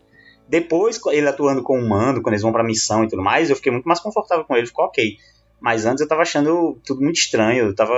[0.50, 3.56] Depois, ele atuando com o mando, quando eles vão pra missão e tudo mais, eu
[3.56, 5.18] fiquei muito mais confortável com ele, ficou ok.
[5.60, 7.94] Mas antes eu tava achando tudo muito estranho, eu tava.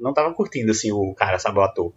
[0.00, 1.92] Não tava curtindo, assim, o cara, sabe, o ator.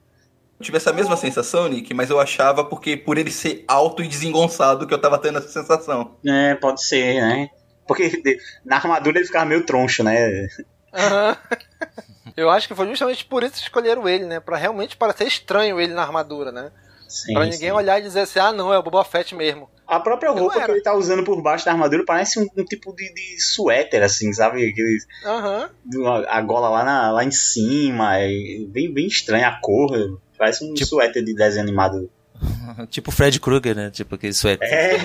[0.59, 4.07] Eu tive essa mesma sensação, Nick, mas eu achava porque por ele ser alto e
[4.07, 6.15] desengonçado que eu tava tendo essa sensação.
[6.25, 7.49] É, pode ser, né?
[7.87, 8.11] Porque
[8.65, 10.47] na armadura ele ficava meio troncho, né?
[10.93, 11.37] Aham.
[12.35, 14.39] Eu acho que foi justamente por isso que escolheram ele, né?
[14.39, 16.71] Pra realmente parecer estranho ele na armadura, né?
[17.07, 19.69] Sim, pra ninguém olhar e dizer assim, ah não, é o Boba Fett mesmo.
[19.87, 22.93] A própria roupa que ele tá usando por baixo da armadura parece um, um tipo
[22.95, 24.67] de, de suéter, assim, sabe?
[24.67, 26.07] Aqueles, uhum.
[26.07, 28.27] a, a gola lá, na, lá em cima, é
[28.67, 30.19] bem, bem estranha a cor.
[30.37, 30.89] Parece um tipo...
[30.89, 32.09] suéter de desenho animado.
[32.89, 33.89] tipo Fred Krueger, né?
[33.89, 34.67] Tipo aquele suéter.
[34.67, 34.95] É.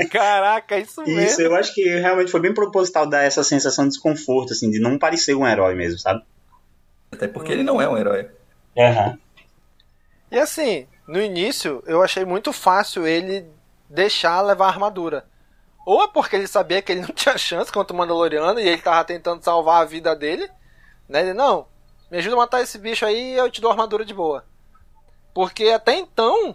[0.00, 0.06] é.
[0.10, 1.20] Caraca, isso mesmo.
[1.20, 4.80] Isso, eu acho que realmente foi bem proposital dar essa sensação de desconforto, assim, de
[4.80, 6.22] não parecer um herói mesmo, sabe?
[7.10, 8.28] Até porque ele não é um herói.
[8.76, 9.18] Uhum.
[10.30, 13.46] E assim, no início, eu achei muito fácil ele
[13.88, 15.24] deixar levar a armadura.
[15.84, 18.82] Ou é porque ele sabia que ele não tinha chance contra o Mandaloriano e ele
[18.82, 20.48] tava tentando salvar a vida dele.
[21.08, 21.20] Né?
[21.22, 21.66] Ele, não,
[22.10, 24.44] me ajuda a matar esse bicho aí e eu te dou a armadura de boa.
[25.32, 26.54] Porque até então,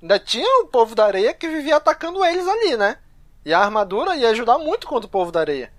[0.00, 2.98] ainda tinha o povo da areia que vivia atacando eles ali, né?
[3.44, 5.72] E a armadura ia ajudar muito contra o povo da areia.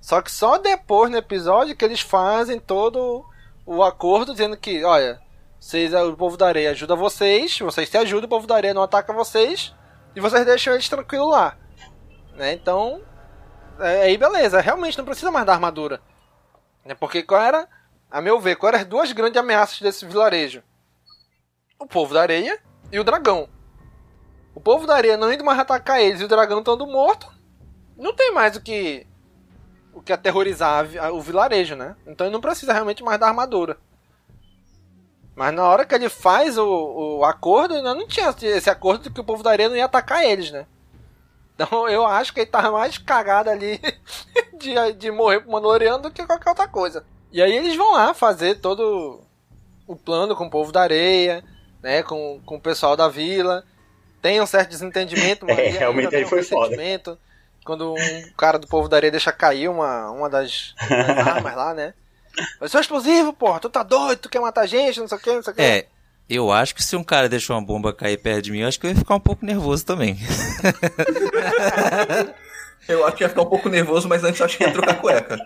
[0.00, 3.24] Só que só depois no episódio que eles fazem todo
[3.64, 5.20] o acordo dizendo que, olha,
[5.60, 8.82] vocês, o povo da areia ajuda vocês, vocês se ajudam, o povo da areia não
[8.82, 9.72] ataca vocês,
[10.14, 11.56] e vocês deixam eles tranquilos lá.
[12.34, 12.52] Né?
[12.52, 13.00] Então,
[13.78, 16.00] é, aí beleza, realmente não precisa mais da armadura.
[16.84, 16.94] Né?
[16.94, 17.68] Porque qual era,
[18.10, 20.62] a meu ver, qual eram as duas grandes ameaças desse vilarejo?
[21.82, 22.60] O povo da areia
[22.92, 23.48] e o dragão.
[24.54, 27.26] O povo da areia não indo mais atacar eles e o dragão estando morto,
[27.96, 29.04] não tem mais o que
[29.92, 31.96] o que aterrorizar o vilarejo, né?
[32.06, 33.78] Então ele não precisa realmente mais da armadura.
[35.34, 39.20] Mas na hora que ele faz o, o acordo, não tinha esse acordo de que
[39.20, 40.66] o povo da areia não ia atacar eles, né?
[41.56, 43.80] Então eu acho que ele tava mais cagado ali
[44.56, 47.04] de, de morrer pro Mandaloriano do que qualquer outra coisa.
[47.32, 49.20] E aí eles vão lá fazer todo
[49.84, 51.42] o plano com o povo da areia,
[51.82, 52.02] né?
[52.02, 53.64] Com, com o pessoal da vila.
[54.20, 56.76] Tem um certo desentendimento, mas é, realmente aí um foi foda.
[57.64, 61.74] Quando um cara do povo da areia deixa cair uma, uma das, das armas lá,
[61.74, 61.94] né?
[62.60, 65.32] Mas é explosivo, porra, tu tá doido, tu quer matar gente, não sei o que,
[65.32, 65.62] não sei o que.
[65.62, 65.86] É,
[66.28, 68.80] eu acho que se um cara deixou uma bomba cair perto de mim, eu acho
[68.80, 70.18] que eu ia ficar um pouco nervoso também.
[72.88, 74.94] eu acho que ia ficar um pouco nervoso, mas antes eu acho que ia trocar
[75.00, 75.38] cueca.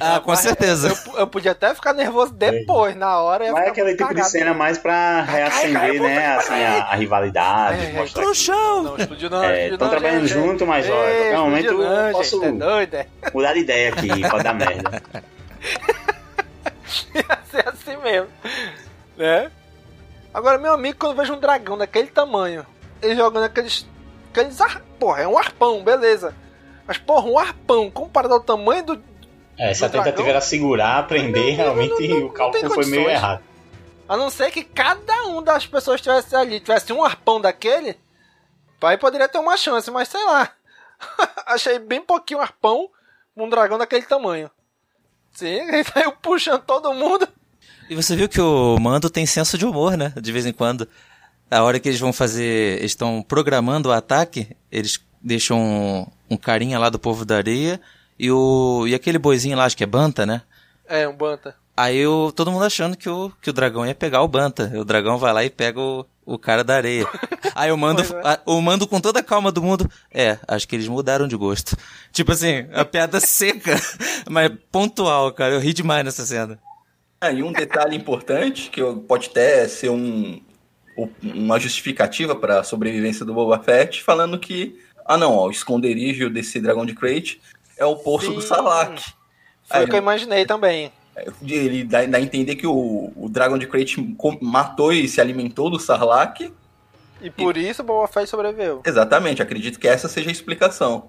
[0.00, 0.88] Ah, com certeza.
[0.88, 3.52] Eu, eu, podia até ficar nervoso depois, na hora.
[3.52, 4.26] Mas é aquele tipo cagado.
[4.26, 6.36] de cena mais pra reacender, né?
[6.36, 7.84] Assim, a, a rivalidade.
[7.84, 8.82] É, pro chão!
[8.82, 9.44] Não, explodiu não.
[9.44, 12.52] É, estão trabalhando gente, junto, mas olha, em qualquer momento não, eu posso gente, é
[12.52, 13.06] doido, é?
[13.34, 15.02] mudar de ideia aqui, pode dar merda.
[17.14, 18.28] Ia ser assim mesmo.
[19.16, 19.50] Né?
[20.32, 22.64] Agora, meu amigo, quando eu vejo um dragão daquele tamanho,
[23.02, 23.86] ele jogando aqueles.
[24.30, 24.80] aqueles ar...
[24.98, 26.34] Porra, é um arpão, beleza.
[26.86, 29.02] Mas, porra, um arpão comparado ao tamanho do.
[29.58, 33.42] É, se a tentativa era segurar, prender, realmente não, não, o cálculo foi meio errado.
[34.08, 37.96] A não ser que cada um das pessoas que estivesse ali tivesse um arpão daquele,
[38.82, 40.50] aí poderia ter uma chance, mas sei lá.
[41.46, 42.88] Achei bem pouquinho arpão
[43.36, 44.50] um dragão daquele tamanho.
[45.32, 47.28] Sim, ele saiu puxando todo mundo.
[47.88, 50.12] E você viu que o Mando tem senso de humor, né?
[50.20, 50.88] De vez em quando.
[51.50, 52.78] A hora que eles vão fazer.
[52.78, 57.80] Eles estão programando o ataque, eles deixam um, carinha lá do povo da areia
[58.18, 58.86] e o.
[58.86, 60.42] E aquele boizinho lá, acho que é Banta, né?
[60.88, 61.54] É, um Banta.
[61.76, 64.72] Aí eu, todo mundo achando que o, que o dragão ia pegar o Banta.
[64.76, 67.06] O dragão vai lá e pega o, o cara da areia.
[67.54, 68.40] Aí eu mando, é.
[68.46, 69.90] eu mando com toda a calma do mundo.
[70.12, 71.76] É, acho que eles mudaram de gosto.
[72.12, 73.76] Tipo assim, a piada seca,
[74.30, 75.54] mas pontual, cara.
[75.54, 76.58] Eu ri demais nessa cena.
[77.20, 80.40] Ah, e um detalhe importante, que pode até ser um,
[81.22, 84.78] uma justificativa para a sobrevivência do Boba Fett, falando que,
[85.08, 87.40] ah não, ó, o esconderijo desse dragão de Crate
[87.76, 88.34] é o poço Sim.
[88.34, 89.02] do Salak.
[89.64, 90.92] Foi o que eu imaginei também.
[91.42, 95.70] Ele dá, dá a entender que o, o Dragon de Crate matou e se alimentou
[95.70, 96.52] do Sarlacc.
[97.22, 97.68] E por e...
[97.68, 98.82] isso o Boba Fett sobreviveu.
[98.84, 101.08] Exatamente, acredito que essa seja a explicação.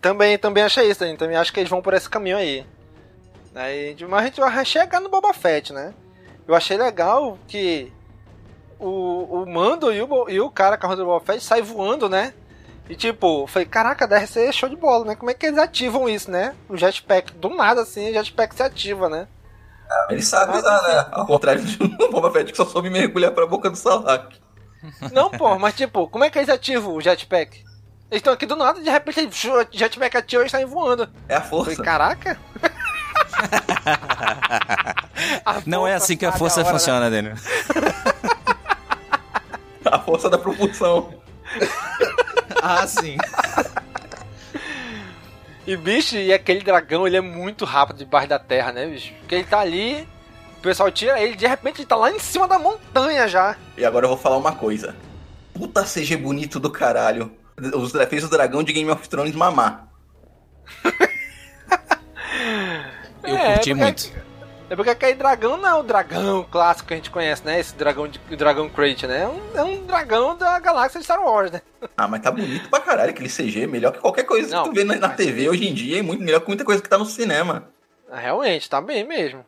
[0.00, 2.66] Também, também achei isso, também acho que eles vão por esse caminho aí.
[3.54, 5.94] aí mas a gente vai chegar no Boba Fett, né?
[6.48, 7.92] Eu achei legal que
[8.78, 12.34] o, o Mando e o, e o cara carro do Boba Fett sai voando, né?
[12.90, 15.14] E tipo, falei, caraca, deve ser show de bola, né?
[15.14, 16.56] Como é que eles ativam isso, né?
[16.68, 19.28] O jetpack, do nada assim, o jetpack se ativa, né?
[19.88, 21.06] Ah, ele sabe usar, né?
[21.12, 24.36] Ao contrário do Boba Fett que só soube mergulhar pra boca do Salak.
[25.12, 27.58] Não, pô, mas tipo, como é que eles ativam o jetpack?
[28.10, 31.08] Eles estão aqui do nada, de repente o jetpack ativa e eles saem voando.
[31.28, 31.70] É a força.
[31.70, 32.40] Falei, caraca!
[35.64, 37.22] Não é assim que a força hora, funciona, né?
[37.22, 37.36] Daniel.
[39.86, 41.14] a força da propulsão.
[42.62, 43.16] ah, sim.
[45.66, 49.12] E, bicho, e aquele dragão, ele é muito rápido debaixo da terra, né, bicho?
[49.20, 50.08] Porque ele tá ali,
[50.58, 53.56] o pessoal tira ele, de repente ele tá lá em cima da montanha já.
[53.76, 54.96] E agora eu vou falar uma coisa.
[55.54, 57.30] Puta CG bonito do caralho.
[57.74, 59.86] Os, fez o dragão de Game of Thrones mamar.
[63.22, 64.10] eu é, curti muito.
[64.70, 67.58] É porque aquele dragão não é o dragão clássico que a gente conhece, né?
[67.58, 69.22] Esse dragão de dragão Crate, né?
[69.24, 71.60] É um, é um dragão da galáxia de Star Wars, né?
[71.96, 74.74] Ah, mas tá bonito pra caralho aquele CG, melhor que qualquer coisa Não, que tu
[74.76, 76.96] vê na, na TV hoje em dia, e muito melhor que muita coisa que tá
[76.96, 77.68] no cinema.
[78.08, 79.44] Ah, Realmente, tá bem mesmo.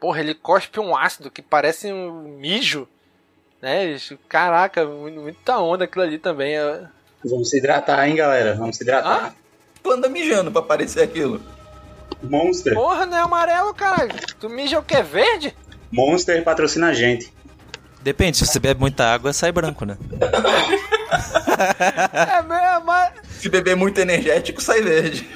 [0.00, 2.88] Porra, ele cospe um ácido que parece um mijo.
[3.60, 3.84] Né?
[3.90, 6.56] Isso- Caraca, muito- muita onda aquilo ali também.
[6.56, 6.84] é-
[7.22, 8.54] Vamos se hidratar, hein, galera?
[8.54, 9.34] Vamos se hidratar.
[9.82, 11.42] Tu anda mijando pra parecer aquilo.
[12.22, 12.74] Monster.
[12.74, 14.12] Porra, não é amarelo, caralho.
[14.38, 15.00] Tu mija o que?
[15.02, 15.54] Verde?
[15.90, 17.32] Monster patrocina a gente.
[18.02, 19.96] Depende, se você bebe muita água, sai branco, né?
[22.28, 23.12] É mesmo, mas.
[23.28, 25.28] Se beber muito energético, sai verde.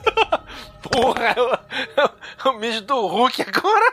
[0.80, 1.34] Porra,
[2.44, 3.92] o, o mijo do Hulk agora.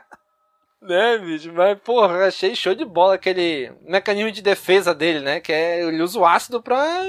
[0.80, 1.52] né, bicho?
[1.52, 5.40] Mas, porra, achei show de bola aquele mecanismo de defesa dele, né?
[5.40, 7.04] Que é ele usa o ácido pra.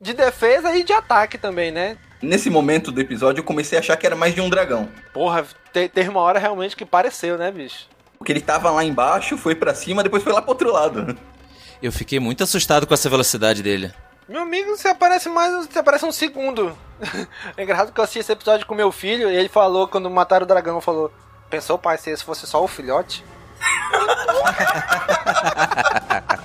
[0.00, 1.96] De defesa e de ataque também, né?
[2.22, 4.88] Nesse momento do episódio, eu comecei a achar que era mais de um dragão.
[5.12, 7.86] Porra, te- teve uma hora realmente que pareceu, né, bicho?
[8.16, 11.16] Porque ele tava lá embaixo, foi pra cima, depois foi lá pro outro lado.
[11.80, 13.92] Eu fiquei muito assustado com essa velocidade dele.
[14.28, 15.66] Meu amigo, você aparece mais.
[15.66, 16.76] Você aparece um segundo.
[17.56, 20.44] é engraçado que eu assisti esse episódio com meu filho e ele falou, quando mataram
[20.44, 21.10] o dragão, falou:
[21.48, 23.24] Pensou, pai, se esse fosse só o filhote?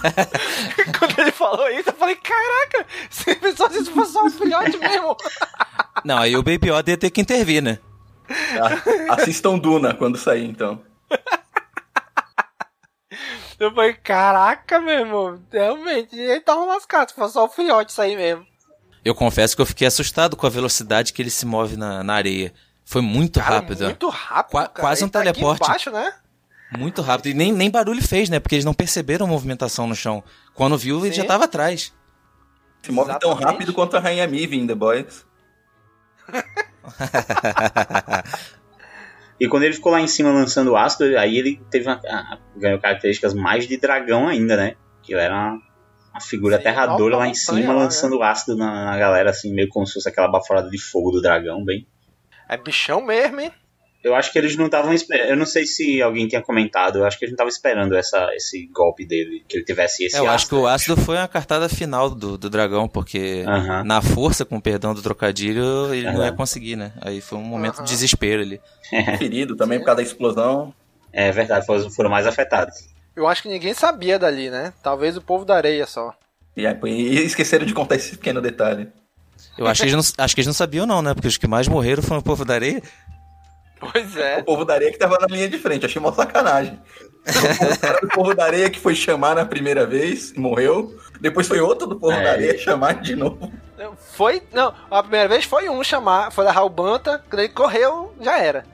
[0.98, 4.76] quando ele falou isso, eu falei: Caraca, você pensou se isso fosse só o filhote
[4.78, 5.16] mesmo?
[6.04, 7.78] Não, aí o Baby Yoda ia ter que intervir, né?
[9.08, 10.80] Ah, Assistam Duna quando sair, então.
[13.58, 18.16] Eu falei: Caraca, meu irmão, realmente, ele tava lascado, se fosse só o filhote aí
[18.16, 18.46] mesmo.
[19.04, 22.14] Eu confesso que eu fiquei assustado com a velocidade que ele se move na, na
[22.14, 22.52] areia.
[22.84, 23.84] Foi muito rápido.
[23.84, 24.50] Muito rápido.
[24.52, 24.80] Qua- cara.
[24.80, 25.64] quase um Ele tá aqui teleporte.
[25.64, 26.12] embaixo, né?
[26.78, 27.30] Muito rápido.
[27.30, 28.38] E nem, nem barulho fez, né?
[28.38, 30.22] Porque eles não perceberam a movimentação no chão.
[30.54, 31.22] Quando viu, ele Sim.
[31.22, 31.92] já tava atrás.
[32.82, 33.44] Se move tão Exatamente.
[33.44, 35.26] rápido quanto a Rainha Mive em The Boys.
[39.42, 42.78] E quando ele ficou lá em cima lançando ácido, aí ele teve uma, a- ganhou
[42.78, 44.74] características mais de dragão ainda, né?
[45.02, 45.62] Que ele era uma,
[46.12, 49.70] uma figura Sim, aterradora lá em cima, lá, lançando ácido na, na galera, assim, meio
[49.70, 51.88] como se fosse aquela baforada de fogo do dragão, bem.
[52.46, 53.50] É bichão mesmo, hein?
[54.02, 55.28] Eu acho que eles não estavam esperando.
[55.28, 58.34] Eu não sei se alguém tinha comentado, eu acho que eles não estavam esperando essa,
[58.34, 60.62] esse golpe dele, que ele tivesse esse É, eu acho que ácido.
[60.62, 63.84] o ácido foi a cartada final do, do dragão, porque Aham.
[63.84, 66.24] na força, com o perdão do trocadilho, ele não Aham.
[66.24, 66.92] ia conseguir, né?
[67.02, 68.60] Aí foi um momento de desespero ali.
[69.18, 70.74] Ferido também por causa da explosão.
[71.12, 72.74] É verdade, foram, foram mais afetados.
[73.14, 74.72] Eu acho que ninguém sabia dali, né?
[74.82, 76.14] Talvez o povo da areia só.
[76.56, 78.88] E, aí, e esqueceram de contar esse pequeno detalhe.
[79.58, 81.12] Eu acho que, eles não, acho que eles não sabiam, não, né?
[81.12, 82.82] Porque os que mais morreram foram o povo da areia.
[83.80, 84.38] Pois é.
[84.38, 86.78] O povo da areia que tava na linha de frente, achei uma sacanagem.
[88.02, 90.94] O povo da areia que foi chamar na primeira vez, morreu.
[91.20, 92.22] Depois foi outro do povo É.
[92.22, 93.50] da areia chamar de novo.
[94.12, 94.42] Foi.
[94.52, 98.38] Não, a primeira vez foi um chamar, foi levar o Banta, quando ele correu, já
[98.38, 98.64] era.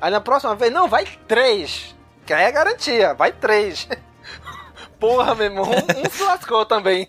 [0.00, 1.94] Aí na próxima vez, não, vai três.
[2.24, 3.86] Que aí é garantia, vai três.
[4.98, 7.08] Porra, meu irmão, um, um se lascou também.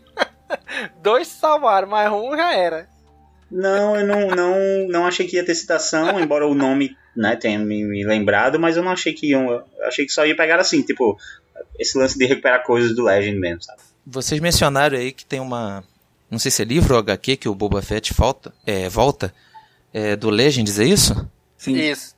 [1.02, 2.88] Dois se salvaram, mas um já era.
[3.50, 4.56] Não, eu não, não,
[4.90, 8.76] não achei que ia ter citação, embora o nome né, tenha me, me lembrado, mas
[8.78, 9.50] eu não achei que iam.
[9.50, 11.18] Eu achei que só ia pegar assim, tipo,
[11.80, 13.80] esse lance de recuperar coisas do Legend mesmo, sabe?
[14.06, 15.84] Vocês mencionaram aí que tem uma.
[16.30, 19.34] Não sei se é livro ou HQ que o Boba Fett falta, é, volta.
[19.94, 21.30] É, do Legends, é isso?
[21.58, 21.76] Sim.
[21.78, 22.16] Isso.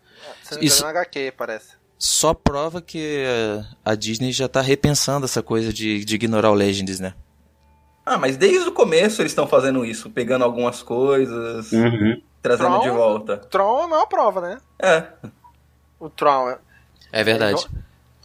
[0.60, 1.78] Isso- engano, no HQ, parece.
[2.00, 3.24] Só prova que
[3.86, 7.14] a Disney já tá repensando essa coisa de, de ignorar o Legends, né?
[8.06, 12.22] Ah, mas desde o começo eles estão fazendo isso, pegando algumas coisas, Uhum.
[12.56, 12.82] Trazendo Tron?
[12.84, 13.38] de volta.
[13.38, 14.58] Tron é a maior prova, né?
[14.80, 15.04] É.
[16.00, 16.50] O Tron.
[16.50, 16.58] é-
[17.12, 17.66] É verdade.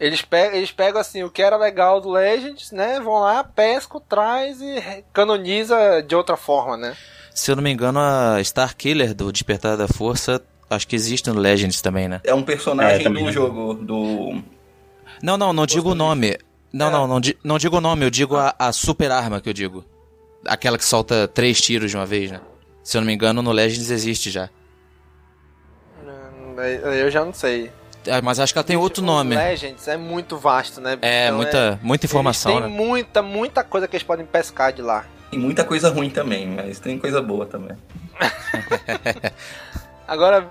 [0.01, 2.99] Eles pegam, eles pegam assim o que era legal do Legends, né?
[3.01, 6.97] Vão lá, pescam, traz e canoniza de outra forma, né?
[7.35, 11.31] Se eu não me engano, a Star Killer do Despertar da Força, acho que existe
[11.31, 12.21] no Legends também, né?
[12.25, 14.43] É um personagem É, do jogo, do...
[15.23, 16.37] Não, não, não digo o nome.
[16.73, 16.91] Não, É.
[16.91, 19.53] não, não, di- não digo o nome, eu digo a, a super arma que eu
[19.53, 19.85] digo.
[20.45, 22.41] Aquela que solta três tiros de uma vez, né?
[22.83, 24.51] Se eu não me engano, no Legends existe já.
[26.95, 27.71] Eu já não sei.
[28.09, 29.35] Ah, Mas acho que ela tem outro O nome.
[29.37, 30.99] Legends é muito vasto, né?
[31.01, 32.85] É, Então muita, muita informação, eles têm né?
[32.85, 35.05] muita, muita coisa que eles podem pescar de lá.
[35.31, 37.77] Tem muita coisa ruim também, mas tem coisa boa também.
[40.07, 40.51] Agora,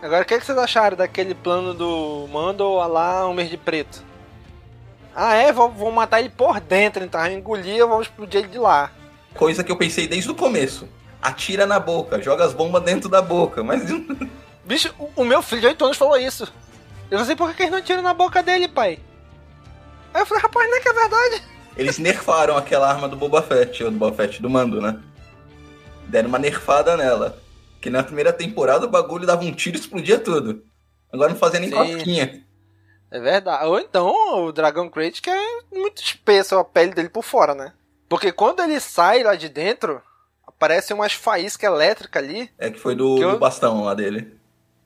[0.00, 4.04] agora o que, é que vocês acharam daquele plano do Mando lá Homem de Preto?
[5.16, 5.52] Ah, é?
[5.52, 7.26] Vou, vou matar ele por dentro, então.
[7.26, 8.92] Engolir, eu vou explodir ele de lá.
[9.34, 10.88] Coisa que eu pensei desde o começo.
[11.20, 13.82] Atira na boca, joga as bombas dentro da boca, mas
[14.68, 16.46] Bicho, o, meu filho de 8 anos falou isso.
[17.10, 18.98] Eu não sei por que que eles não tiram na boca dele, pai.
[20.12, 21.42] Aí eu falei, rapaz, não é que é verdade.
[21.74, 25.00] eles nerfaram aquela arma do Boba Fett, ou do Boba Fett do Mando, né?
[26.06, 27.38] Deram uma nerfada nela.
[27.80, 30.62] Que na primeira temporada o bagulho dava um tiro e explodia tudo.
[31.10, 31.76] Agora não fazia nem Sim.
[31.76, 32.44] cosquinha.
[33.10, 33.64] É verdade.
[33.64, 34.12] Ou então
[34.44, 37.72] o Dragon Crate que é muito espesso a pele dele por fora, né?
[38.06, 40.02] Porque quando ele sai lá de dentro,
[40.58, 42.50] aparece umas faíscas elétricas ali.
[42.58, 44.36] É que foi do, Que eu- do bastão lá dele.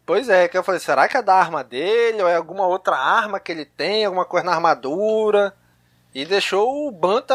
[0.04, 2.22] Pois é, que eu falei, será que é da arma dele?
[2.22, 4.04] Ou é alguma outra arma que ele tem?
[4.04, 5.54] Alguma coisa na armadura?
[6.14, 7.34] E deixou o Banta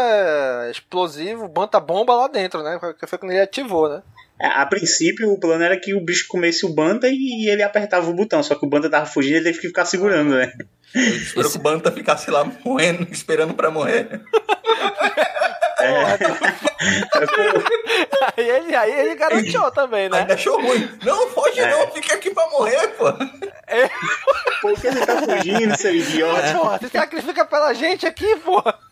[0.70, 2.80] explosivo, o Banta bomba lá dentro, né?
[3.00, 4.04] Que foi quando ele ativou, né?
[4.40, 8.08] É, A princípio, o plano era que o bicho comesse o Banta e ele apertava
[8.08, 8.44] o botão.
[8.44, 10.52] Só que o Banta tava fugindo e ele teve que ficar segurando, né?
[10.94, 14.22] Espero que o Banta ficasse lá morrendo, esperando pra morrer.
[15.80, 15.94] aí,
[18.58, 20.20] ele, aí ele garantiu também, né?
[20.20, 20.90] Ainda achou ruim.
[21.04, 21.72] Não, foge É.
[21.72, 23.06] não, fica aqui pra morrer, pô.
[24.62, 26.58] Por que você tá fugindo, seu idiota?
[26.58, 28.78] Porra, você sacrifica pela gente aqui, porra.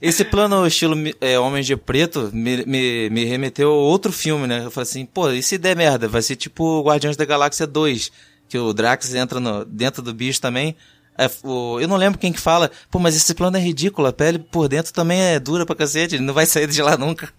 [0.00, 4.64] Esse plano estilo é, Homens de Preto me, me, me remeteu a outro filme, né?
[4.64, 6.08] Eu falei assim, pô, e se der merda?
[6.08, 8.10] Vai ser tipo Guardiões da Galáxia 2,
[8.48, 10.76] que o Drax entra no, dentro do bicho também.
[11.18, 14.12] É, o- eu não lembro quem que fala, pô, mas esse plano é ridículo, a
[14.12, 17.32] pele por dentro também é dura pra cacete, ele não vai sair de lá nunca.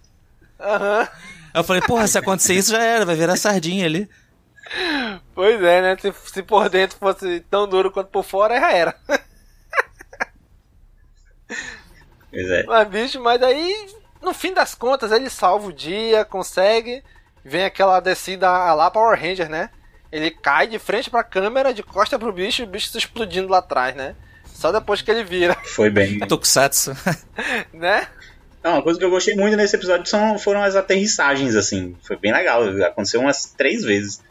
[0.60, 1.08] Aham.
[1.52, 4.08] Aí eu falei, porra, se acontecer isso já era, vai virar sardinha ali.
[5.34, 5.96] Pois é, né?
[6.00, 8.94] Se, se por dentro fosse tão duro quanto por fora, já era.
[12.30, 12.62] Pois é.
[12.64, 13.88] Mas, bicho, mas aí,
[14.22, 17.02] no fim das contas, ele salva o dia, consegue.
[17.44, 19.70] Vem aquela descida lá Power Ranger, né?
[20.14, 23.48] Ele cai de frente pra câmera, de costa pro bicho, e o bicho se explodindo
[23.48, 24.14] lá atrás, né?
[24.44, 26.20] Só depois que ele vira, Foi bem.
[26.20, 26.96] Tokusatsu.
[27.74, 28.06] né?
[28.62, 31.96] Não, uma coisa que eu gostei muito nesse episódio são, foram as aterrissagens, assim.
[32.00, 32.62] Foi bem legal.
[32.84, 34.22] Aconteceu umas três vezes.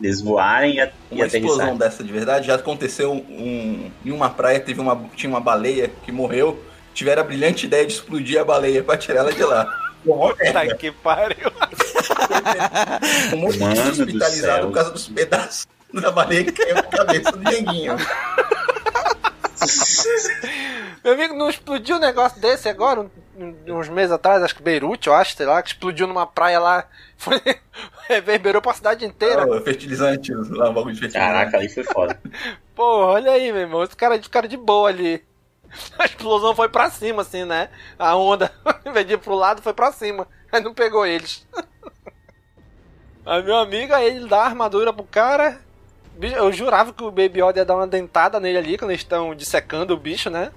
[0.00, 4.30] Eles voarem e, a- e Uma explosão dessa de verdade já aconteceu um, em uma
[4.30, 6.62] praia, teve uma, tinha uma baleia que morreu.
[6.94, 9.66] Tiveram a brilhante ideia de explodir a baleia pra tirar ela de lá.
[10.06, 11.50] Puta que pariu.
[13.34, 16.82] Um monte de Mano do hospitalizado por causa dos pedaços da baleia que caiu na
[16.84, 17.96] cabeça do Dieguinho.
[21.02, 23.08] Meu amigo, não explodiu um negócio desse agora,
[23.66, 26.86] uns meses atrás, acho que Beirute, eu acho, sei lá, que explodiu numa praia lá,
[27.16, 27.40] foi,
[28.08, 29.46] reverberou pra cidade inteira.
[29.46, 31.32] Oh, fertilizante, lá, um bagulho de fertilizante.
[31.32, 32.20] Caraca, ali foi foda.
[32.74, 35.24] Pô, olha aí, meu irmão, os caras ficaram de boa ali.
[35.98, 37.68] A explosão foi pra cima, assim, né?
[37.98, 38.52] A onda,
[38.84, 40.26] em vez de ir pro lado, foi pra cima.
[40.52, 41.46] Aí não pegou eles.
[43.24, 45.58] Aí meu amigo, aí ele dá a armadura pro cara.
[46.20, 49.34] Eu jurava que o Baby Yoda ia dar uma dentada nele ali, quando eles estão
[49.34, 50.52] dissecando o bicho, né?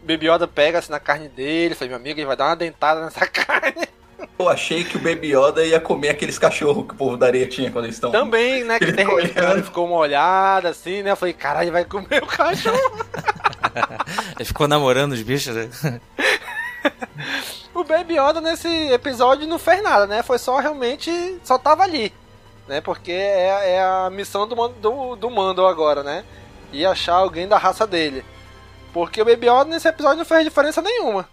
[0.00, 2.56] O Baby Yoda pega assim na carne dele, falei, meu amigo, ele vai dar uma
[2.56, 3.88] dentada nessa carne.
[4.38, 7.46] Eu achei que o Baby Yoda ia comer aqueles cachorros que o povo da areia
[7.48, 8.10] tinha quando eles estão.
[8.12, 8.78] Também, né?
[8.78, 9.64] Que Ele tem, ficou olhando.
[9.64, 11.10] ficou uma olhada assim, né?
[11.10, 13.04] Eu falei, caralho, vai comer o cachorro.
[14.36, 15.70] Ele ficou namorando os bichos, né?
[17.74, 20.22] O Baby Yoda nesse episódio não fez nada, né?
[20.22, 21.38] Foi só realmente.
[21.42, 22.12] só tava ali.
[22.68, 22.80] Né?
[22.80, 26.24] Porque é, é a missão do, do, do Mando agora, né?
[26.70, 28.24] E achar alguém da raça dele.
[28.92, 31.28] Porque o Baby Yoda nesse episódio não fez diferença nenhuma.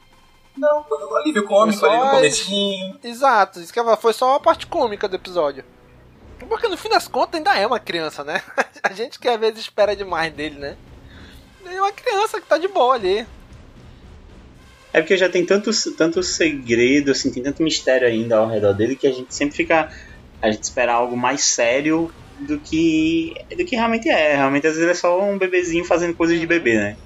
[0.57, 2.99] Não, foi um alívio cômico Foi ali no comecinho.
[3.03, 5.63] Exato, isso que falar, foi só a parte cômica do episódio.
[6.47, 8.41] Porque no fim das contas ainda é uma criança, né?
[8.81, 10.77] A gente que às vezes espera demais dele, né?
[11.71, 13.25] É uma criança que tá de boa ali.
[14.91, 18.95] É porque já tem tanto, tanto segredo, assim, tem tanto mistério ainda ao redor dele
[18.95, 19.91] que a gente sempre fica.
[20.41, 23.35] A gente espera algo mais sério do que.
[23.55, 24.35] do que realmente é.
[24.35, 26.97] Realmente às vezes é só um bebezinho fazendo coisas de bebê, né?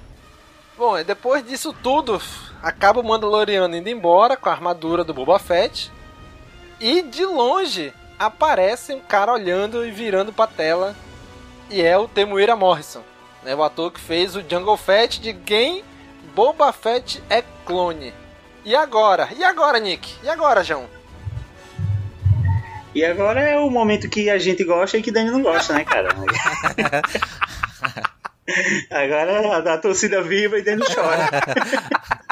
[0.76, 2.20] Bom, e depois disso tudo,
[2.62, 5.92] acaba o Mandaloriano indo embora com a armadura do Boba Fett.
[6.80, 10.96] E de longe aparece um cara olhando e virando pra tela.
[11.70, 13.02] E é o Temuera Morrison,
[13.44, 15.84] né, o ator que fez o Jungle Fett de quem
[16.34, 18.12] Boba Fett é clone.
[18.64, 19.28] E agora?
[19.36, 20.14] E agora, Nick?
[20.22, 20.88] E agora, João?
[22.94, 25.84] E agora é o momento que a gente gosta e que Dani não gosta, né,
[25.84, 26.08] cara?
[28.90, 31.28] agora a, a torcida viva e Dani chora.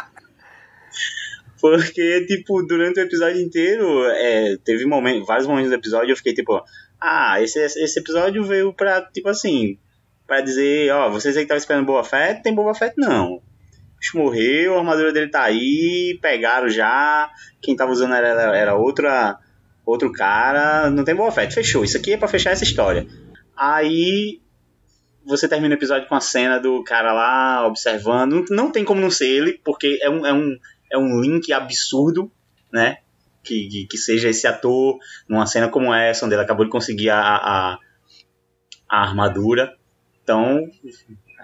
[1.61, 6.35] Porque, tipo, durante o episódio inteiro, é, teve momentos, vários momentos do episódio eu fiquei
[6.35, 6.61] tipo,
[7.01, 9.79] ah, esse, esse episódio veio pra, tipo assim,
[10.33, 13.43] pra dizer, ó, vocês aí que estavam esperando Boba Fett, tem Boba Fett não.
[14.01, 17.31] Bicho morreu, a armadura dele tá aí, pegaram já,
[17.61, 19.39] quem tava usando era, era outra,
[19.85, 21.85] outro cara, não tem Boba Fett, fechou.
[21.85, 23.07] Isso aqui é pra fechar essa história.
[23.55, 24.41] Aí
[25.23, 28.33] você termina o episódio com a cena do cara lá observando.
[28.33, 30.57] Não, não tem como não ser ele, porque é um, é um,
[30.91, 32.33] é um link absurdo,
[32.73, 33.01] né?
[33.45, 34.97] Que, que, que seja esse ator
[35.29, 37.79] numa cena como essa, onde ele acabou de conseguir a, a,
[38.89, 39.77] a armadura.
[40.33, 40.71] Então,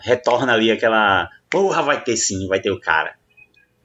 [0.00, 1.28] retorna ali aquela.
[1.50, 3.14] Porra, vai ter sim, vai ter o cara.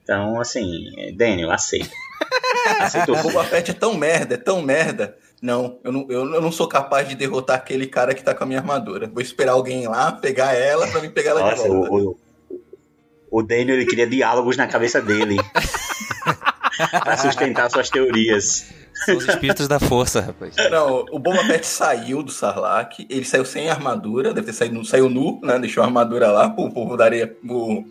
[0.02, 0.86] Então, assim,
[1.16, 1.90] Daniel, aceita.
[2.80, 3.18] Aceitou.
[3.18, 5.18] O Boba Fett é tão merda, é tão merda.
[5.42, 8.48] Não eu, não, eu não sou capaz de derrotar aquele cara que tá com a
[8.48, 9.08] minha armadura.
[9.08, 11.92] Vou esperar alguém lá, pegar ela pra me pegar ela Nossa, de volta.
[11.92, 15.36] O, o, o Daniel ele queria diálogos na cabeça dele.
[17.04, 18.74] pra sustentar suas teorias.
[19.06, 20.56] São os espíritos da força, rapaz.
[20.72, 25.10] Não, o Boba Fett saiu do Sarlacc, ele saiu sem armadura, deve ter saído, saiu
[25.10, 25.60] nu, né?
[25.60, 27.84] Deixou a armadura lá pro povo da areia, pro,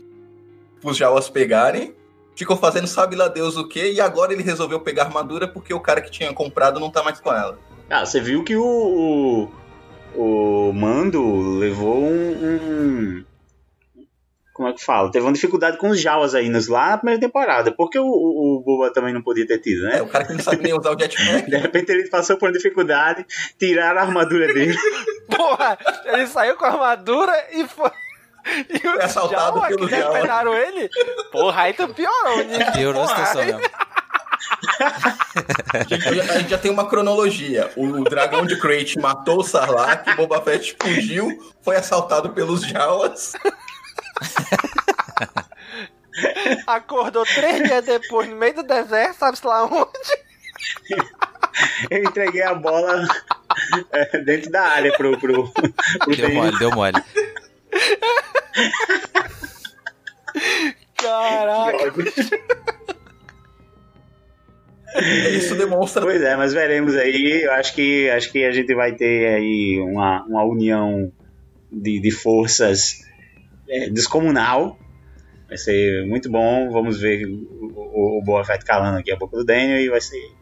[0.80, 1.94] pros Jawas pegarem.
[2.34, 5.74] Ficou fazendo sabe lá Deus o que, e agora ele resolveu pegar a armadura porque
[5.74, 7.58] o cara que tinha comprado não tá mais com ela.
[7.90, 9.50] Ah, você viu que o,
[10.16, 13.24] o, o Mando levou um, um,
[14.62, 15.10] Como é que fala?
[15.10, 17.72] Teve uma dificuldade com os Jawas aí nos, lá na primeira temporada.
[17.72, 19.98] Porque o, o, o Boba também não podia ter tido, né?
[19.98, 21.50] É, o cara que não sabe nem usar o jetpack.
[21.50, 23.26] De repente ele passou por uma dificuldade,
[23.58, 24.76] tiraram a armadura dele.
[25.28, 27.90] Porra, ele saiu com a armadura e foi.
[28.70, 30.20] E Foi assaltado Jawa pelo que Jawa.
[30.20, 30.88] pegaram ele?
[31.32, 32.70] Porra, aí tu piorou, né?
[32.70, 33.60] Piorou a situação mesmo.
[35.74, 37.70] A gente, a gente já tem uma cronologia.
[37.76, 41.28] O dragão de Crate matou o Sarlacc, o Boba Fett fugiu,
[41.62, 43.32] foi assaltado pelos Jawas.
[46.66, 49.92] Acordou três dias depois no meio do deserto, sabe-se lá onde?
[51.90, 53.06] Eu entreguei a bola
[53.92, 57.02] é, dentro da área pro, pro, pro Deu mole, deu mole.
[60.96, 61.92] Caraca.
[65.30, 66.02] Isso demonstra.
[66.02, 67.42] Pois é, mas veremos aí.
[67.44, 71.10] Eu acho que, acho que a gente vai ter aí uma, uma união
[71.70, 73.00] de, de forças
[73.68, 74.78] é, descomunal.
[75.48, 76.70] Vai ser muito bom.
[76.70, 80.00] Vamos ver o, o, o Boa Fett calando aqui a boca do Daniel e vai
[80.00, 80.32] ser.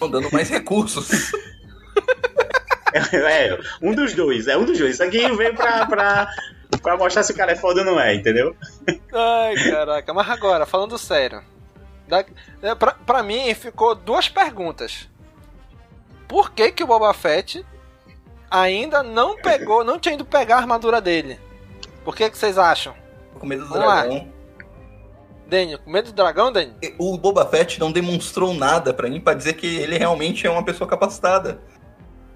[0.00, 1.32] Dando mais recursos.
[2.92, 4.94] É, um dos dois, é um dos dois.
[4.94, 6.28] Isso aqui veio pra, pra,
[6.82, 8.56] pra mostrar se o cara é foda ou não é, entendeu?
[9.12, 10.12] Ai, caraca.
[10.12, 11.42] Mas agora, falando sério.
[12.08, 12.24] Da,
[12.62, 15.08] é, pra, pra mim, ficou duas perguntas.
[16.26, 17.64] Por que que o Boba Fett
[18.50, 21.38] ainda não pegou, não tinha ido pegar a armadura dele?
[22.10, 22.92] Por que que vocês acham?
[23.38, 24.00] Com medo do Vamos lá.
[24.02, 24.28] dragão.
[25.46, 26.74] Daniel, com medo do dragão, Daniel?
[26.98, 30.64] O Boba Fett não demonstrou nada pra mim pra dizer que ele realmente é uma
[30.64, 31.60] pessoa capacitada.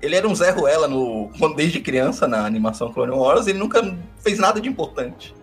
[0.00, 3.82] Ele era um Zé Ruela no, quando- desde criança na animação Clone Wars, ele nunca
[4.20, 5.34] fez nada de importante.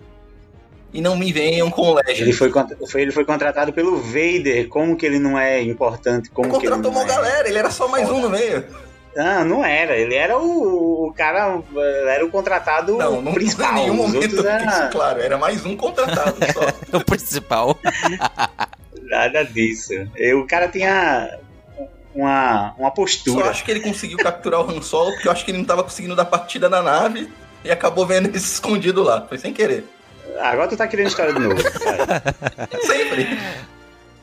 [0.93, 2.21] E não me venham com Legend.
[2.21, 2.49] Ele foi,
[2.89, 4.69] foi- ele foi contratado pelo Vader.
[4.69, 6.29] Como que ele não é importante?
[6.31, 7.13] Como que ele Contratou não uma é...
[7.13, 8.65] galera, ele era só mais um no meio.
[9.15, 9.95] Não, não era.
[9.97, 11.59] Ele era o, o cara,
[12.07, 13.71] era o contratado Não, não principal.
[13.71, 15.21] em nenhum momento era- isso, claro.
[15.21, 16.61] Era mais um contratado só.
[16.97, 17.77] O principal.
[19.03, 19.93] Nada disso.
[20.41, 21.37] O cara tinha
[22.15, 23.49] uma, uma Só postura.
[23.49, 25.83] acho que ele conseguiu capturar o Han Solo, porque eu acho que ele não tava
[25.83, 27.29] conseguindo dar partida na nave
[27.63, 29.21] e acabou vendo ele escondido lá.
[29.27, 29.85] Foi sem querer.
[30.39, 31.61] Agora tu tá querendo história de novo.
[32.85, 33.37] Sempre.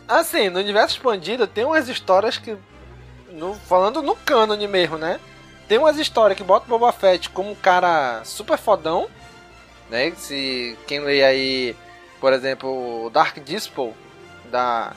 [0.07, 2.57] Assim, no universo expandido tem umas histórias que.
[3.31, 5.21] No- falando no cânone mesmo, né?
[5.67, 9.09] Tem umas histórias que botam Boba Fett como um cara super fodão.
[9.91, 10.11] Né?
[10.17, 11.77] Se quem lê aí,
[12.21, 13.95] por exemplo, o Dark Dispel,
[14.51, 14.93] da.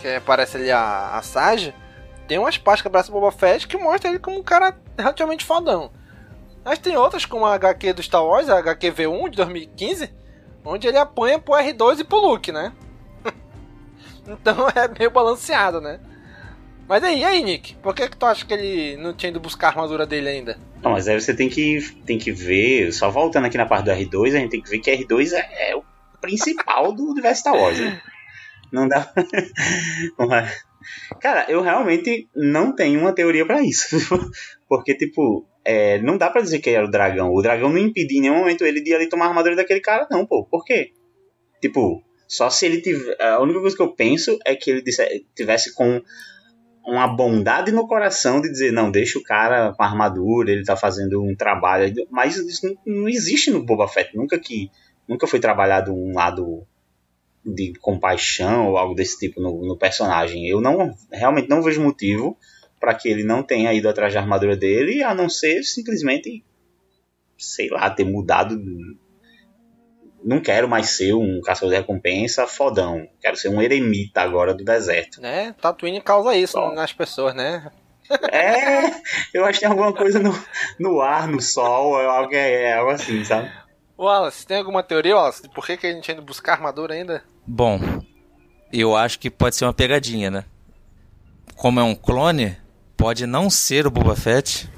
[0.00, 1.74] Que aparece ali a, a Sage,
[2.28, 5.44] tem umas partes que aparece o Boba Fett que mostra ele como um cara relativamente
[5.44, 5.90] fodão.
[6.64, 10.14] Mas tem outras, como a HQ do Star Wars, a HQ V1 de 2015,
[10.64, 12.72] onde ele apanha pro R2 e pro Luke, né?
[14.26, 16.00] Então é meio balanceado, né?
[16.88, 17.74] Mas aí, e aí, Nick?
[17.76, 20.58] Por que, que tu acha que ele não tinha ido buscar a armadura dele ainda?
[20.82, 23.90] Não, mas aí você tem que, tem que ver, só voltando aqui na parte do
[23.90, 25.82] R2, a gente tem que ver que R2 é, é o
[26.20, 27.78] principal do universo Star Wars.
[27.78, 28.00] Né?
[28.70, 29.12] Não dá.
[31.20, 33.96] Cara, eu realmente não tenho uma teoria pra isso.
[34.68, 37.32] Porque, tipo, é, não dá pra dizer que era o dragão.
[37.32, 40.06] O dragão não impedia em nenhum momento ele de ali tomar a armadura daquele cara,
[40.10, 40.44] não, pô.
[40.44, 40.90] Por quê?
[41.60, 43.16] Tipo, só se ele tiver.
[43.22, 44.82] A única coisa que eu penso é que ele
[45.34, 46.02] tivesse com
[46.86, 50.76] uma bondade no coração de dizer, não, deixa o cara com a armadura, ele tá
[50.76, 52.06] fazendo um trabalho.
[52.10, 54.16] Mas isso não, não existe no Boba Fett.
[54.16, 54.70] Nunca que.
[55.06, 56.66] Nunca foi trabalhado um lado
[57.44, 60.46] de compaixão ou algo desse tipo no, no personagem.
[60.46, 62.38] Eu não realmente não vejo motivo
[62.80, 66.44] para que ele não tenha ido atrás da armadura dele, a não ser simplesmente,
[67.38, 68.58] sei lá, ter mudado.
[70.24, 73.06] Não quero mais ser um caçador de recompensa fodão.
[73.20, 75.20] Quero ser um eremita agora do deserto.
[75.20, 75.54] Né?
[75.60, 77.70] Tatooine causa isso nas pessoas, né?
[78.30, 78.90] É,
[79.32, 80.32] eu acho que tem alguma coisa no,
[80.78, 83.50] no ar, no sol, é algo, é algo assim, sabe?
[83.98, 87.22] Wallace, tem alguma teoria, Wallace, de por que, que a gente ainda buscar armadura ainda?
[87.46, 87.78] Bom,
[88.72, 90.44] eu acho que pode ser uma pegadinha, né?
[91.54, 92.56] Como é um clone,
[92.96, 94.68] pode não ser o Boba Fett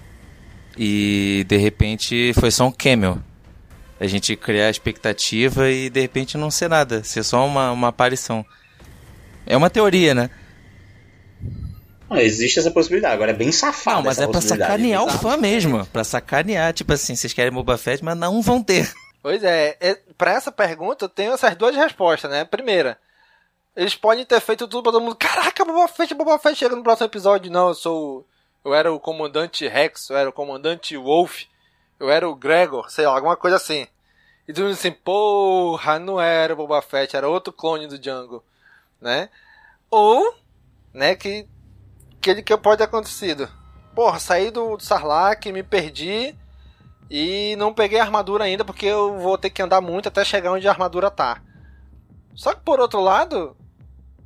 [0.76, 3.22] e de repente foi só um cameo.
[3.98, 8.44] A gente criar expectativa e de repente não ser nada, ser só uma, uma aparição.
[9.46, 10.30] É uma teoria, né?
[12.08, 13.96] Não, existe essa possibilidade, agora é bem safado.
[13.96, 15.84] Não, mas é pra sacanear o fã mesmo.
[15.86, 18.92] Pra sacanear, tipo assim, vocês querem Boba Fett, mas não vão ter.
[19.22, 22.44] Pois é, é para essa pergunta eu tenho essas duas respostas, né?
[22.44, 22.96] Primeira,
[23.74, 25.16] eles podem ter feito tudo pra todo mundo.
[25.16, 27.50] Caraca, Boba Fett, Boba Fett chega no próximo episódio.
[27.50, 28.26] Não, eu sou.
[28.64, 31.42] Eu era o comandante Rex, eu era o comandante Wolf,
[31.98, 33.86] eu era o Gregor, sei lá, alguma coisa assim.
[34.46, 38.44] E tudo assim, porra, não era o Boba Fett, era outro clone do Django,
[39.00, 39.28] né?
[39.90, 40.34] Ou,
[40.92, 41.46] né, que
[42.18, 43.48] aquele que pode ter acontecido.
[43.94, 46.34] Porra, saí do, do Sarlacc, me perdi
[47.10, 50.52] e não peguei a armadura ainda porque eu vou ter que andar muito até chegar
[50.52, 51.40] onde a armadura tá.
[52.34, 53.56] Só que por outro lado,